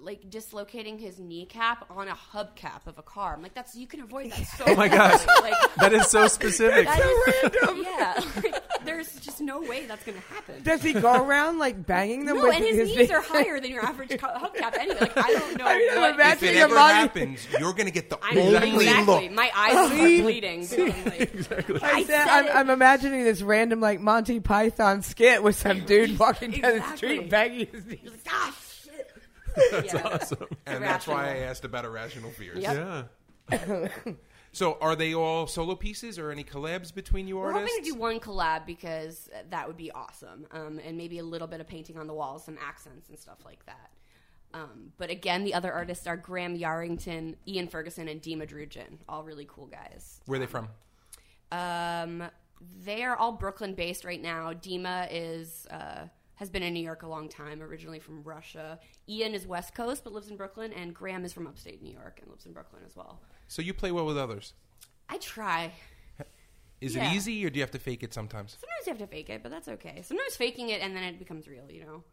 [0.00, 3.34] like dislocating his kneecap on a hubcap of a car.
[3.34, 4.64] I'm like, that's you can avoid that so.
[4.66, 5.20] Oh my gosh.
[5.42, 6.86] Like That is so specific.
[6.86, 8.42] that is yeah.
[8.42, 10.62] Like, there's just no way that's gonna happen.
[10.62, 12.36] Does he go around like banging them?
[12.36, 15.00] No, with and his, his knees are higher than your average cu- hubcap anyway.
[15.00, 16.14] Like I don't know I mean, what.
[16.14, 19.28] imagining- If it ever Amani- happens, you're going to get the I'm only exactly.
[19.28, 19.32] look.
[19.32, 19.88] My eyes are
[20.22, 20.66] bleeding.
[20.76, 22.56] So I'm like, I I said, said I'm.
[22.56, 27.30] I'm imagining this random like Monty Python skit with some dude walking down the street
[27.30, 28.00] banging his knees.
[28.04, 28.65] just, ah, shit.
[29.70, 30.02] That's Yeah.
[30.06, 30.46] awesome.
[30.66, 32.58] And that's why I asked about irrational fears.
[32.62, 33.08] Yep.
[33.50, 33.88] Yeah.
[34.52, 37.70] So, are they all solo pieces or any collabs between you We're artists?
[37.76, 41.46] hoping to do one collab because that would be awesome, um, and maybe a little
[41.46, 43.90] bit of painting on the walls, some accents and stuff like that.
[44.54, 49.24] Um, but again, the other artists are Graham Yarrington, Ian Ferguson, and Dima Drjuchin, all
[49.24, 50.22] really cool guys.
[50.24, 50.68] Where are they from?
[51.52, 52.22] Um,
[52.82, 54.54] they are all Brooklyn based right now.
[54.54, 56.06] Dima is uh,
[56.36, 58.78] has been in New York a long time, originally from Russia.
[59.08, 62.18] Ian is West Coast but lives in Brooklyn, and Graham is from upstate New York
[62.22, 63.20] and lives in Brooklyn as well.
[63.48, 64.54] So you play well with others.
[65.08, 65.72] I try.
[66.80, 67.10] Is Yeah.
[67.10, 68.58] it easy, or do you have to fake it sometimes?
[68.60, 70.02] Sometimes you have to fake it, but that's okay.
[70.02, 72.04] Sometimes faking it and then it becomes real, you know.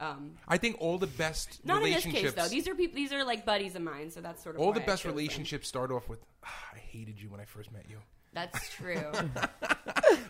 [0.00, 2.48] Um, I think all the best not in this case though.
[2.48, 2.96] These are people.
[2.96, 5.16] These are like buddies of mine, so that's sort of all the best chose them.
[5.16, 8.00] relationships start off with, "Ah, "I hated you when I first met you.
[8.36, 9.00] That's true.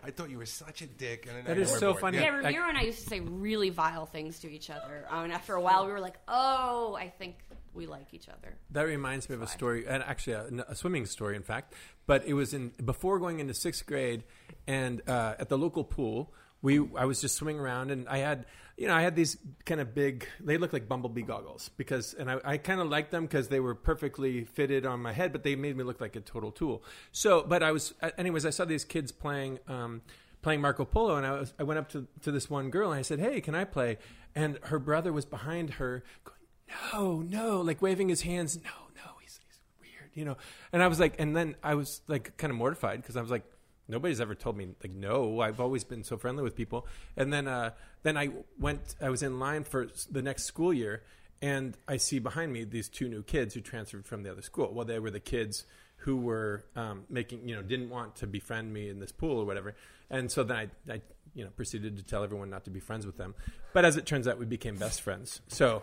[0.05, 2.19] I thought you were such a dick." And then That I is got so funny.
[2.19, 5.25] yeah, I- Ramiro and I used to say really vile things to each other, um,
[5.25, 7.37] and after a while, we were like, "Oh, I think
[7.75, 11.07] we like each other." That reminds me of a story, and actually a, a swimming
[11.07, 11.75] story, in fact.
[12.07, 14.25] But it was in before going into sixth grade,
[14.67, 18.47] and uh, at the local pool, we I was just swimming around, and I had
[18.77, 20.27] you know I had these kind of big.
[20.41, 23.61] They look like bumblebee goggles because, and I, I kind of liked them because they
[23.61, 26.83] were perfectly fitted on my head, but they made me look like a total tool.
[27.13, 29.59] So, but I was, anyways, I saw these kids playing.
[29.69, 30.03] Um,
[30.43, 33.01] playing Marco Polo, and I was I went up to, to this one girl and
[33.01, 33.99] I said, "Hey, can I play?"
[34.33, 36.39] And her brother was behind her, going,
[36.93, 40.37] "No, no," like waving his hands, "No, no, he's he's weird," you know.
[40.73, 43.31] And I was like, and then I was like kind of mortified because I was
[43.33, 43.43] like,
[43.89, 45.41] nobody's ever told me like no.
[45.41, 46.87] I've always been so friendly with people.
[47.17, 47.71] And then uh,
[48.03, 51.03] then I went, I was in line for the next school year,
[51.43, 54.73] and I see behind me these two new kids who transferred from the other school.
[54.73, 55.65] Well, they were the kids
[55.99, 59.45] who were um, making, you know, didn't want to befriend me in this pool or
[59.45, 59.75] whatever.
[60.11, 61.01] And so then I, I,
[61.35, 63.35] you know, proceeded to tell everyone not to be friends with them.
[63.73, 65.41] But as it turns out, we became best friends.
[65.49, 65.83] So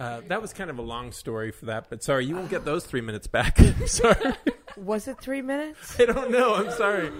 [0.00, 1.88] uh, that was kind of a long story for that.
[1.88, 3.58] But sorry, you won't get those three minutes back.
[3.86, 4.34] sorry.
[4.80, 5.98] Was it three minutes?
[6.00, 6.54] I don't know.
[6.54, 7.10] I'm sorry.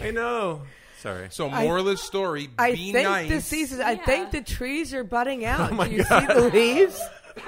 [0.00, 0.62] I know.
[1.00, 1.28] Sorry.
[1.30, 3.28] So, I- moral of the story: I be think nice.
[3.30, 3.80] the season.
[3.82, 4.04] I Yeah.
[4.04, 5.70] think the trees are budding out.
[5.72, 6.20] Oh my Do you God.
[6.28, 7.00] see the leaves?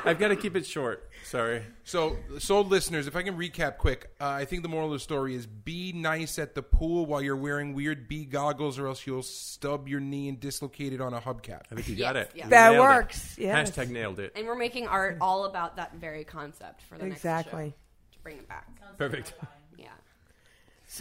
[0.05, 1.09] I've got to keep it short.
[1.25, 1.63] Sorry.
[1.85, 4.99] So, sold listeners, if I can recap quick, uh, I think the moral of the
[5.01, 9.05] story is be nice at the pool while you're wearing weird bee goggles, or else
[9.07, 11.63] you'll stub your knee and dislocate it on a hubcap.
[11.71, 12.33] I think you got Yes, it.
[12.37, 12.45] yes.
[12.45, 12.89] You That nailed it.
[12.89, 13.71] works, yes.
[13.71, 14.33] Hashtag nailed it.
[14.37, 17.09] And we're making art all about that very concept for the Exactly.
[17.09, 17.29] next show
[17.59, 17.75] Exactly.
[18.13, 18.97] to bring it back.
[18.97, 19.35] Perfect.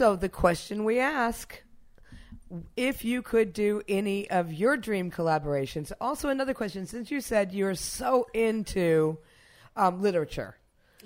[0.00, 1.62] So the question we ask
[2.74, 5.92] if you could do any of your dream collaborations.
[6.00, 9.18] Also, another question since you said you're so into
[9.76, 10.56] um, literature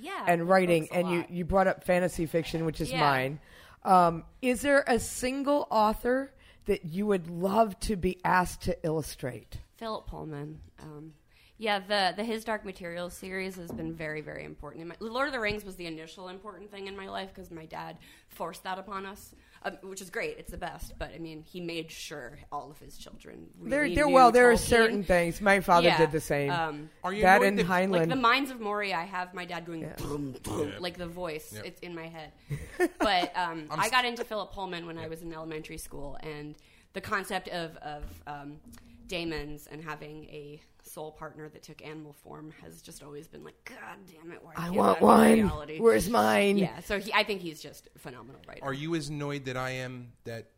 [0.00, 0.24] Yeah.
[0.28, 3.00] And writing, and you, you brought up fantasy fiction, which is Yeah.
[3.00, 3.40] mine.
[3.82, 6.32] Um, is there a single author
[6.66, 9.58] that you would love to be asked to illustrate?
[9.76, 10.60] Philip Pullman.
[10.78, 11.14] Um,
[11.58, 14.82] yeah, the the His Dark Materials series has been very very important.
[14.82, 17.50] In my, Lord of the Rings was the initial important thing in my life because
[17.50, 17.96] my dad
[18.28, 20.36] forced that upon us, um, which is great.
[20.38, 23.46] It's the best, but I mean, he made sure all of his children.
[23.58, 24.06] Really There, there.
[24.06, 25.40] knew Well, there are certain things.
[25.40, 26.50] My father Yeah, did the same.
[26.50, 27.90] um, Are you that annoyed and that- Heinlein.
[28.00, 31.52] like the Mines of Moria, I have my dad going boom, boom, like the voice.
[31.54, 31.64] Yep.
[31.66, 32.32] It's in my head.
[32.98, 36.56] But um, I got into Philip Pullman when I was in elementary school, and
[36.94, 38.56] the concept of of um,
[39.06, 43.54] daemons and having a soul partner that took animal form has just always been like,
[43.64, 45.32] God damn it, why I want that be one.
[45.32, 46.58] reality?" Where's mine?
[46.58, 48.64] Yeah, so he, I think he's just a phenomenal writer.
[48.64, 50.50] Are you as annoyed that I am that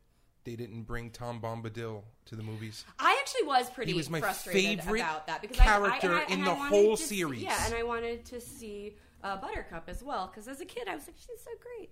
[0.45, 2.85] they didn't bring Tom Bombadil to the movies?
[2.99, 6.21] I actually was pretty He was my frustrated favorite about that because character I, I,
[6.23, 7.43] I, in and the whole to see- series.
[7.43, 10.95] yeah, and I wanted to see uh, Buttercup as well because as a kid I
[10.95, 11.91] was like, she's so great.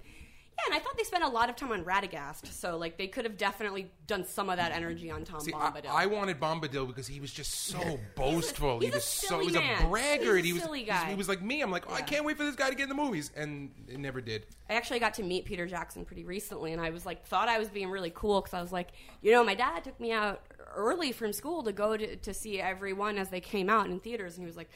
[0.56, 3.08] Yeah, and I thought they spent a lot of time on Radagast, so like they
[3.08, 5.86] could have definitely done some of that energy on Tom See, Bombadil.
[5.90, 8.78] I wanted Bombadil because he was just so boastful.
[8.78, 9.84] he's he a was so silly he was man.
[9.84, 10.36] a braggart.
[10.36, 11.08] He's a he was silly guy.
[11.10, 11.60] He was like me.
[11.60, 12.04] I'm like, oh, I Yeah.
[12.04, 14.46] can't wait for this guy to get in the movies, and it never did.
[14.70, 17.58] I actually got to meet Peter Jackson pretty recently, and I was like, thought I
[17.58, 18.90] was being really cool because I was like,
[19.22, 20.40] you know, my dad took me out
[20.76, 24.36] early from school to go to, to see everyone as they came out in theaters,
[24.36, 24.70] and he was like,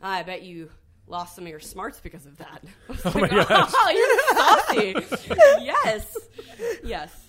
[0.00, 0.70] I bet you
[1.06, 2.62] lost some of your smarts because of that.
[3.04, 3.70] Oh like, my gosh.
[3.74, 5.34] oh, you're saucy.
[5.64, 6.16] yes,
[6.82, 7.26] yes,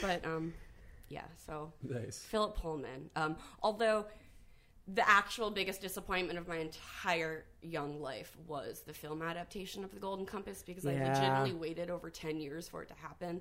[0.00, 0.52] but um,
[1.08, 1.24] yeah.
[1.46, 2.18] So Nice.
[2.18, 3.10] Philip Pullman.
[3.16, 4.06] Um, although
[4.88, 10.00] the actual biggest disappointment of my entire young life was the film adaptation of The
[10.00, 13.40] Golden Compass because I legitimately waited over 10 years for it to happen.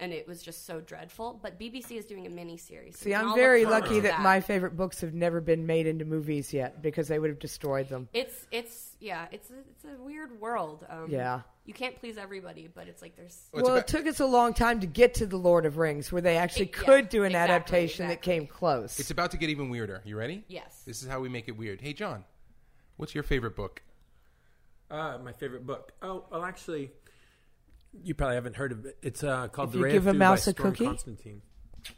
[0.00, 1.38] And it was just so dreadful.
[1.40, 2.98] But BBC is doing a mini series.
[2.98, 6.82] See, I'm very lucky that my favorite books have never been made into movies yet
[6.82, 8.08] because they would have destroyed them.
[8.12, 10.84] It's it's yeah it's a, it's a weird world.
[10.90, 11.42] Um, Yeah.
[11.64, 14.26] you can't please everybody, but it's like there's Well, well, about- it took us a
[14.26, 17.08] long time to get to the Lord of Rings, where they actually It- yeah, could
[17.08, 18.32] do an exactly, adaptation exactly.
[18.34, 18.98] that came close.
[18.98, 20.02] It's about to get even weirder.
[20.04, 20.42] You ready?
[20.48, 20.82] yes.
[20.84, 21.80] This is how we make it weird.
[21.80, 22.24] Hey, John,
[22.96, 23.80] what's your favorite book?
[24.90, 25.92] Uh, my favorite book.
[26.02, 26.90] Oh, well, actually,
[28.02, 28.98] you probably haven't heard of it.
[29.02, 30.72] It's uh, called If The you Ray give a of Thu mouse by a Storm
[30.72, 30.84] cookie?
[30.86, 31.42] Constantine.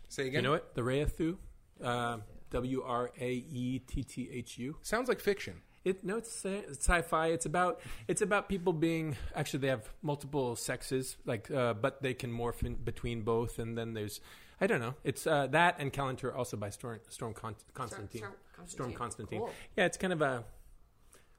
[0.08, 0.42] Say again.
[0.42, 0.74] You know it?
[0.74, 1.38] The Ray of Thu?
[1.82, 2.18] Uh,
[2.50, 4.76] W R A E T T H U.
[4.82, 5.62] Sounds like fiction.
[5.84, 7.28] It no, it's, sci- it's sci-fi.
[7.28, 12.14] It's about it's about people being actually they have multiple sexes, like uh, but they
[12.14, 13.58] can morph in between both.
[13.58, 14.20] And then there's
[14.60, 14.94] I don't know.
[15.04, 18.20] It's uh, that and Calenture also by Storm Storm Con- Constantine.
[18.20, 18.34] Storm
[18.66, 18.96] Storm Constantine.
[18.98, 19.38] Constantine.
[19.40, 19.50] Cool.
[19.76, 20.44] Yeah, it's kind of a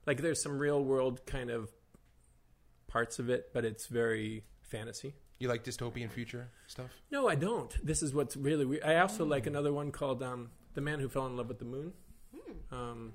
[0.06, 1.70] like there's some real world kind of
[2.98, 5.14] parts of it, but it's very fantasy.
[5.40, 6.90] You like dystopian future stuff?
[7.12, 7.72] No, I don't.
[7.86, 8.84] This is what's really weird.
[8.84, 11.66] I also like another one called um, "The Man Who Fell in Love with the
[11.66, 11.94] Moon."
[12.72, 13.14] Um,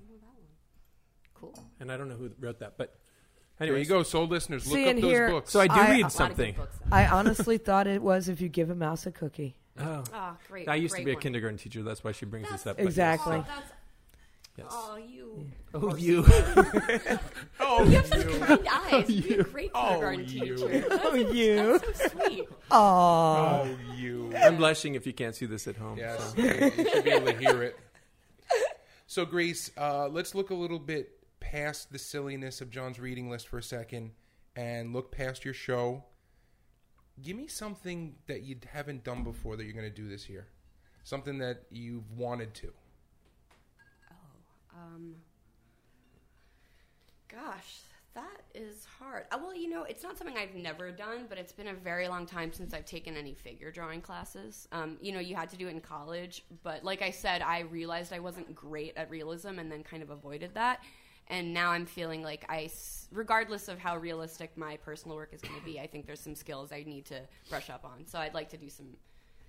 [1.34, 1.52] Cool.
[1.80, 2.94] and I don't know who wrote that, but
[3.60, 4.64] anyway, you go, soul listeners.
[4.68, 5.50] Look See, up those here- books.
[5.50, 6.54] So I do I- a lot read of A lot of something.
[6.92, 9.56] I honestly thought it was if you give a mouse a cookie.
[9.80, 10.68] Oh, Oh, great.
[10.68, 11.22] I used to great be a one.
[11.22, 11.82] kindergarten teacher.
[11.82, 12.76] That's why she brings That's- this up.
[12.76, 13.36] but Exactly.
[13.38, 13.72] Oh, that's,
[14.58, 14.66] Yes.
[14.70, 15.50] oh, you.
[15.72, 16.24] Oh, you.
[17.60, 19.08] oh, You have such kind eyes.
[19.08, 20.26] You'd be a great kindergarten you.
[20.56, 20.88] teacher.
[20.88, 21.78] That's, Oh, you.
[21.78, 22.48] that's so sweet.
[22.50, 22.52] Aww.
[22.70, 24.32] oh, you.
[24.36, 25.96] I'm blushing if you can't see this at home.
[25.96, 26.42] Yes, so.
[26.42, 27.78] you should be able to hear it.
[29.06, 33.48] So, Grace, uh, let's look a little bit past the silliness of John's reading list
[33.48, 34.12] for a second
[34.56, 36.04] and look past your show.
[37.22, 40.46] Give me something that you haven't done before that you're going to do this year.
[41.04, 42.72] Something that you've wanted to.
[44.74, 45.14] Um,
[47.28, 47.80] gosh,
[48.14, 49.24] that is hard.
[49.30, 52.08] Uh, well, you know, it's not something I've never done, but it's been a very
[52.08, 54.68] long time since I've taken any figure drawing classes.
[54.72, 57.60] Um, you know, you had to do it in college, but like I said, I
[57.60, 60.82] realized I wasn't great at realism and then kind of avoided that.
[61.28, 62.68] And now I'm feeling like I,
[63.12, 66.34] regardless of how realistic my personal work is going to be, I think there's some
[66.34, 68.06] skills I need to brush up on.
[68.06, 68.88] So I'd like to do some,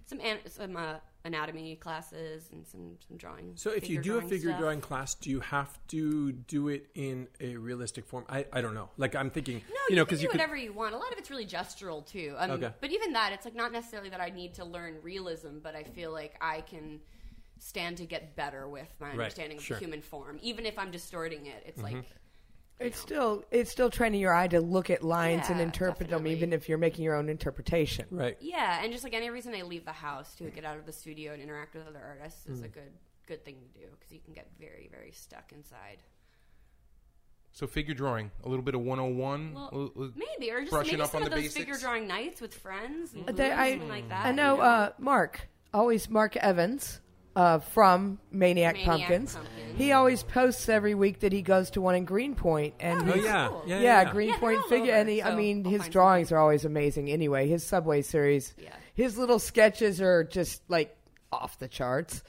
[0.06, 0.95] some, an, some uh,
[1.26, 3.54] anatomy classes and some, some drawing.
[3.56, 4.60] So if you do a figure stuff.
[4.60, 8.26] drawing class, do you have to do it in a realistic form?
[8.30, 8.89] I, I don't know.
[8.97, 10.39] Like I'm thinking, No, you you, know, because you could.
[10.39, 10.93] whatever you want.
[10.93, 12.36] A lot of it's really gestural too.
[12.38, 12.72] Um, Okay.
[12.82, 15.84] But even that, it's like not necessarily that I need to learn realism, but I
[15.84, 16.99] feel like I can
[17.60, 19.78] stand to get better with my Right, understanding of sure.
[19.78, 20.38] the human form.
[20.41, 21.95] Even if I'm distorting it, it's like
[22.80, 26.28] It's still it's still training your eye to look at lines and Yeah, interpret them,
[26.28, 28.06] even if you're making your own interpretation.
[28.12, 28.36] Right.
[28.42, 30.92] yeah, and just like any reason I leave the house to get out of the
[30.92, 32.92] studio and interact with other artists is a good
[33.28, 36.00] good thing to do because you can get very very stuck inside.
[37.54, 39.54] So figure drawing, a little bit of 101.
[39.54, 41.56] Well, a little- Maybe or just Brushing maybe up some on of the those basics.
[41.66, 44.26] figure drawing nights with friends, and Uh, booze, they- I- something like that.
[44.26, 47.00] I know you uh, Mark, always Mark Evans
[47.36, 49.36] uh, from Maniac, Maniac Pumpkins.
[49.36, 49.78] Pumpkins.
[49.78, 53.26] He always posts every week that he goes to one in Greenpoint, and Oh he's-
[53.26, 53.48] yeah.
[53.48, 53.64] cool.
[53.66, 54.12] yeah, yeah, yeah, yeah.
[54.12, 57.10] Greenpoint they're figure, over, and he, I mean, I'll his find drawings are always amazing.
[57.10, 58.76] Anyway, his Subway series, Yeah.
[58.94, 60.96] his little sketches are just like
[61.32, 62.24] off the charts.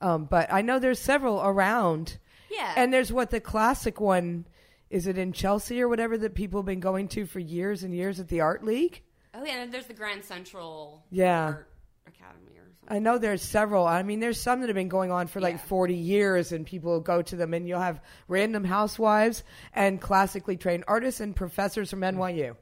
[0.00, 2.18] Um, but I know there's several around,
[2.50, 4.46] Yeah, and there's what the classic one
[4.90, 5.06] is.
[5.06, 8.18] It in Chelsea or whatever that people have been going to for years and years
[8.18, 9.02] at the Art League.
[9.34, 11.44] oh yeah, and there's the Grand Central Yeah.
[11.44, 11.68] Art
[12.08, 12.61] Academy or something.
[12.88, 13.86] I know there's several.
[13.86, 15.62] I mean, there's some that have been going on for like Yeah.
[15.62, 20.84] 40 years, and people go to them, and you'll have random housewives and classically trained
[20.88, 22.56] artists and professors from NYU.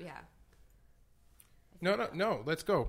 [0.00, 0.12] yeah,
[1.80, 2.42] no, no, no.
[2.46, 2.88] Let's go.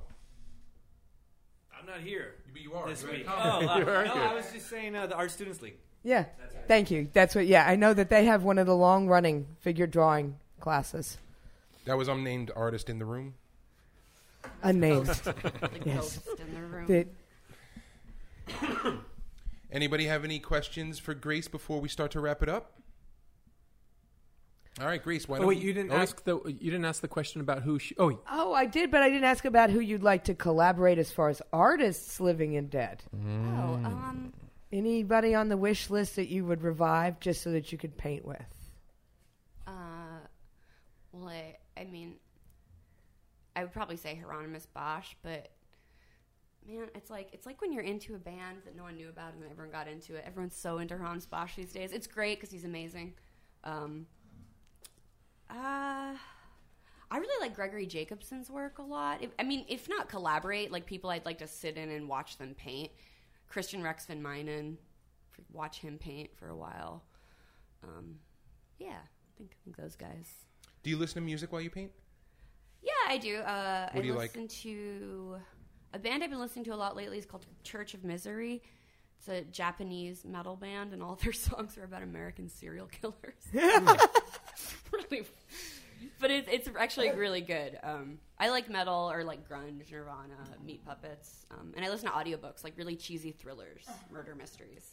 [1.78, 2.88] I'm not here But you are.
[2.90, 3.26] this week.
[3.28, 4.10] Oh, uh, You no, here.
[4.24, 5.78] I was just saying uh, the Art Students League.
[6.04, 6.20] Yeah.
[6.20, 6.28] Right.
[6.68, 7.10] Thank you.
[7.14, 10.38] That's what, yeah, I know that they have one of the long running figure drawing
[10.60, 11.18] classes.
[11.86, 13.34] That was unnamed artist in the room.
[14.64, 15.08] Unnamed.
[15.08, 16.18] like Yes.
[16.20, 16.88] ghost in the room.
[16.88, 17.08] that,
[19.72, 22.74] Anybody have any questions for Grace before we start to wrap it up?
[24.82, 25.28] All right, Grace.
[25.28, 26.02] Why Oh don't wait, you didn't oh, wait.
[26.02, 27.93] ask the you didn't ask the question about who she.
[28.00, 31.12] Oh, oh, I did, but I didn't ask about who you'd like to collaborate as
[31.12, 33.04] far as artists living and dead.
[33.14, 34.34] oh, um,
[34.72, 38.24] Anybody on the wish list that you would revive just so that you could paint
[38.26, 38.41] with?
[39.68, 39.72] uh,
[41.12, 42.16] well, I, I mean,
[43.56, 45.50] I would probably say Hieronymus Bosch, but
[46.68, 49.34] man, it's like it's like when you're into a band that no one knew about
[49.34, 50.24] and then everyone got into it.
[50.26, 51.91] Everyone's so into Hieronymus Bosch these days.
[51.91, 53.14] It's great because he's amazing.
[53.64, 54.06] Um,
[55.50, 56.16] uh,
[57.12, 59.24] I really like Gregory Jacobson's work a lot.
[59.24, 62.38] If, I mean, if not collaborate, like people I'd like to sit in and watch
[62.38, 62.91] them paint.
[63.47, 64.78] Christian Rex Van Minnen,
[65.52, 67.04] watch him paint for a while.
[67.84, 68.20] Um,
[68.78, 70.45] yeah, I think, I think those guys.
[70.84, 71.91] Do you listen to music while you paint?
[72.82, 73.38] Yeah, I do.
[73.38, 74.36] Uh, What I do you like?
[74.36, 75.38] listen to
[75.94, 78.62] a band I've been listening to a lot lately is called Church of Misery.
[79.18, 83.44] It's a Japanese metal band, and all their songs are about American serial killers.
[84.92, 85.24] really,
[86.20, 87.78] but it, it's actually really good.
[87.84, 92.14] Um, I like metal or like grunge, Nirvana, Meat Puppets, um, and I listen to
[92.16, 94.90] audiobooks like really cheesy thrillers, murder mysteries.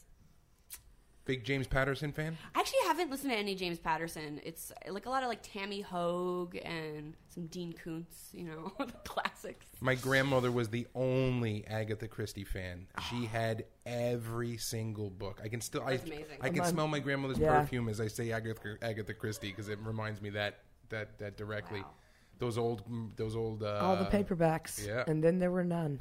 [1.27, 2.39] Big James Patterson fan?
[2.55, 4.41] I actually haven't listened to any James Patterson.
[4.45, 8.93] It's like a lot of like Tami Hoag and some Dean Koontz, you know, the
[9.05, 9.67] classics.
[9.81, 12.87] My grandmother was the only Agatha Christie fan.
[13.11, 15.41] She had every single book.
[15.45, 16.39] I can still I, That's amazing.
[16.41, 17.61] I can Mine- smell my grandmother's Yeah.
[17.61, 20.61] perfume as I say Agatha, Agatha Christie because it reminds me that
[20.91, 21.81] that that directly.
[21.81, 21.91] Wow.
[22.39, 22.83] Those old
[23.17, 24.87] those old uh, All the paperbacks.
[24.87, 25.03] yeah.
[25.09, 26.01] And then there were none.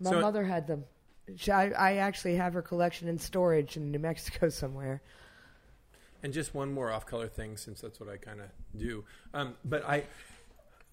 [0.00, 0.84] My So- mother had them.
[1.34, 5.02] She, I, I actually have her collection in storage in New Mexico somewhere.
[6.22, 8.46] And just one more off-color thing, since that's what I kind of
[8.76, 9.04] do.
[9.34, 10.04] Um, but I,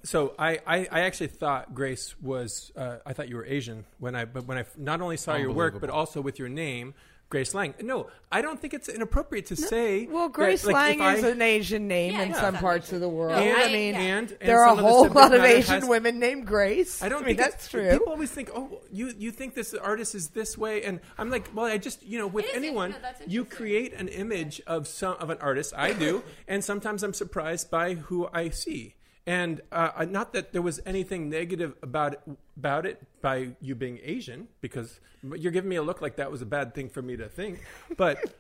[0.04, 2.72] so I, I, I actually thought Grace was.
[2.76, 5.52] Uh, I thought you were Asian when I, but when I not only saw your
[5.52, 6.94] work, but also with your name,
[7.30, 7.74] Grace Lang.
[7.82, 10.06] No, I don't think it's inappropriate to say.
[10.06, 12.40] Well, that, Grace like, Lang is I- an Asian name Yeah, in yeah.
[12.40, 12.62] some Yeah.
[12.62, 13.34] parts of the world.
[13.42, 14.00] And, I I- mean, yeah.
[14.02, 17.02] and, and there are a some of whole lot of Asian has- women named Grace.
[17.02, 17.90] I don't mean, think that's true.
[17.90, 21.50] People always think, "Oh, you you think this artist is this way," and I'm like,
[21.56, 25.32] "Well, I just you know, with anyone, no, you create an image of some of
[25.32, 25.74] an artist.
[25.76, 28.94] I do, and sometimes I'm surprised by who I see."
[29.26, 32.22] And uh, not that there was anything negative about it,
[32.58, 36.42] about it by you being Asian, because you're giving me a look like that was
[36.42, 37.62] a bad thing for me to think.
[37.98, 38.18] But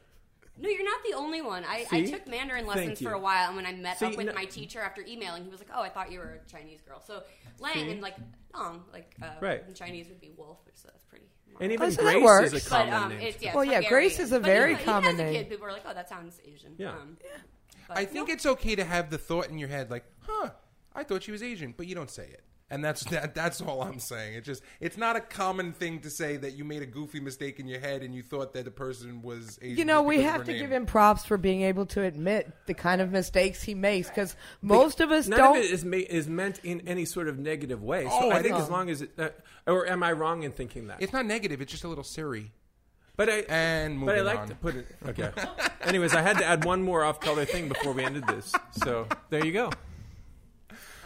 [0.59, 1.63] No, you're not the only one.
[1.67, 4.27] I, I took Mandarin lessons for a while, and when I met See, up with
[4.27, 6.79] no- my teacher after emailing, he was like, "Oh, I thought you were a Chinese
[6.81, 7.23] girl." So
[7.59, 7.89] Lang See?
[7.89, 8.15] and like
[8.53, 9.63] Dong, like uh, Right.
[9.67, 11.25] in Chinese would be wolf, which so that's pretty.
[11.59, 11.71] and modern.
[11.71, 12.53] even Oh, so Grace works.
[12.53, 13.21] is a but common um, name.
[13.21, 13.55] it's yeah.
[13.55, 13.89] Well, yeah, Hungarian.
[14.09, 15.41] Grace is a But very even, common even as a name.
[15.43, 16.89] kid, people were like, "Oh, that sounds Asian." Yeah.
[16.89, 17.17] Um,
[17.88, 18.34] but I think no.
[18.36, 20.51] it's okay to have the thought in your head, like, "Huh,
[20.96, 23.82] I thought she was Asian," but you don't say it, and that's that, that's all
[23.82, 24.36] I'm saying.
[24.36, 27.60] It just it's not a common thing to say that you made a goofy mistake
[27.60, 29.78] in your head and you thought that the person was Asian.
[29.78, 30.62] You know, we have to name.
[30.62, 34.36] give him props for being able to admit the kind of mistakes he makes because
[34.62, 35.58] most of us None don't.
[35.58, 38.04] of it is, ma- is meant in any sort of negative way.
[38.06, 38.62] So Oh, I I think know.
[38.62, 39.30] as long as it, uh,
[39.68, 41.02] or am I wrong in thinking that?
[41.02, 41.62] It's not negative.
[41.62, 42.52] It's just a little Siri.
[43.16, 44.48] But I And but I like on.
[44.48, 44.88] to put it.
[45.08, 45.30] Okay.
[45.82, 48.52] Anyways, I had to add one more off-color thing before we ended this.
[48.84, 49.70] So there you go.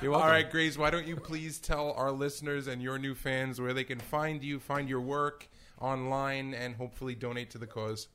[0.01, 0.27] You're welcome.
[0.27, 3.73] All right, Grace, why don't you please tell our listeners and your new fans where
[3.73, 5.47] they can find you, find your work,
[5.81, 8.07] online and hopefully donate to the cause.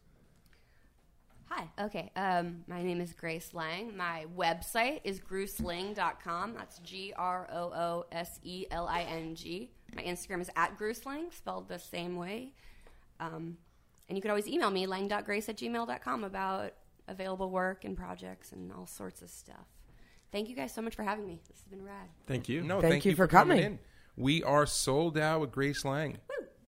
[1.46, 1.68] Hi.
[1.80, 2.10] Okay.
[2.16, 3.96] Um, my name is Grace Lang.
[3.96, 6.54] My website is grooseling.com.
[6.54, 9.70] That's G R O O S E L I N G.
[9.94, 12.52] My Instagram is at grooseling, spelled the same way.
[13.20, 13.58] Um,
[14.08, 16.72] and you can always email me, lang.grace at gmail.com, about
[17.08, 19.66] available work and projects and all sorts of stuff.
[20.32, 21.40] Thank you guys so much for having me.
[21.48, 22.08] This has been rad.
[22.26, 22.62] Thank you.
[22.62, 23.72] No, Thank thank, you you for for coming coming.
[23.74, 23.78] in.
[24.16, 26.18] We are sold out with Grace Lang.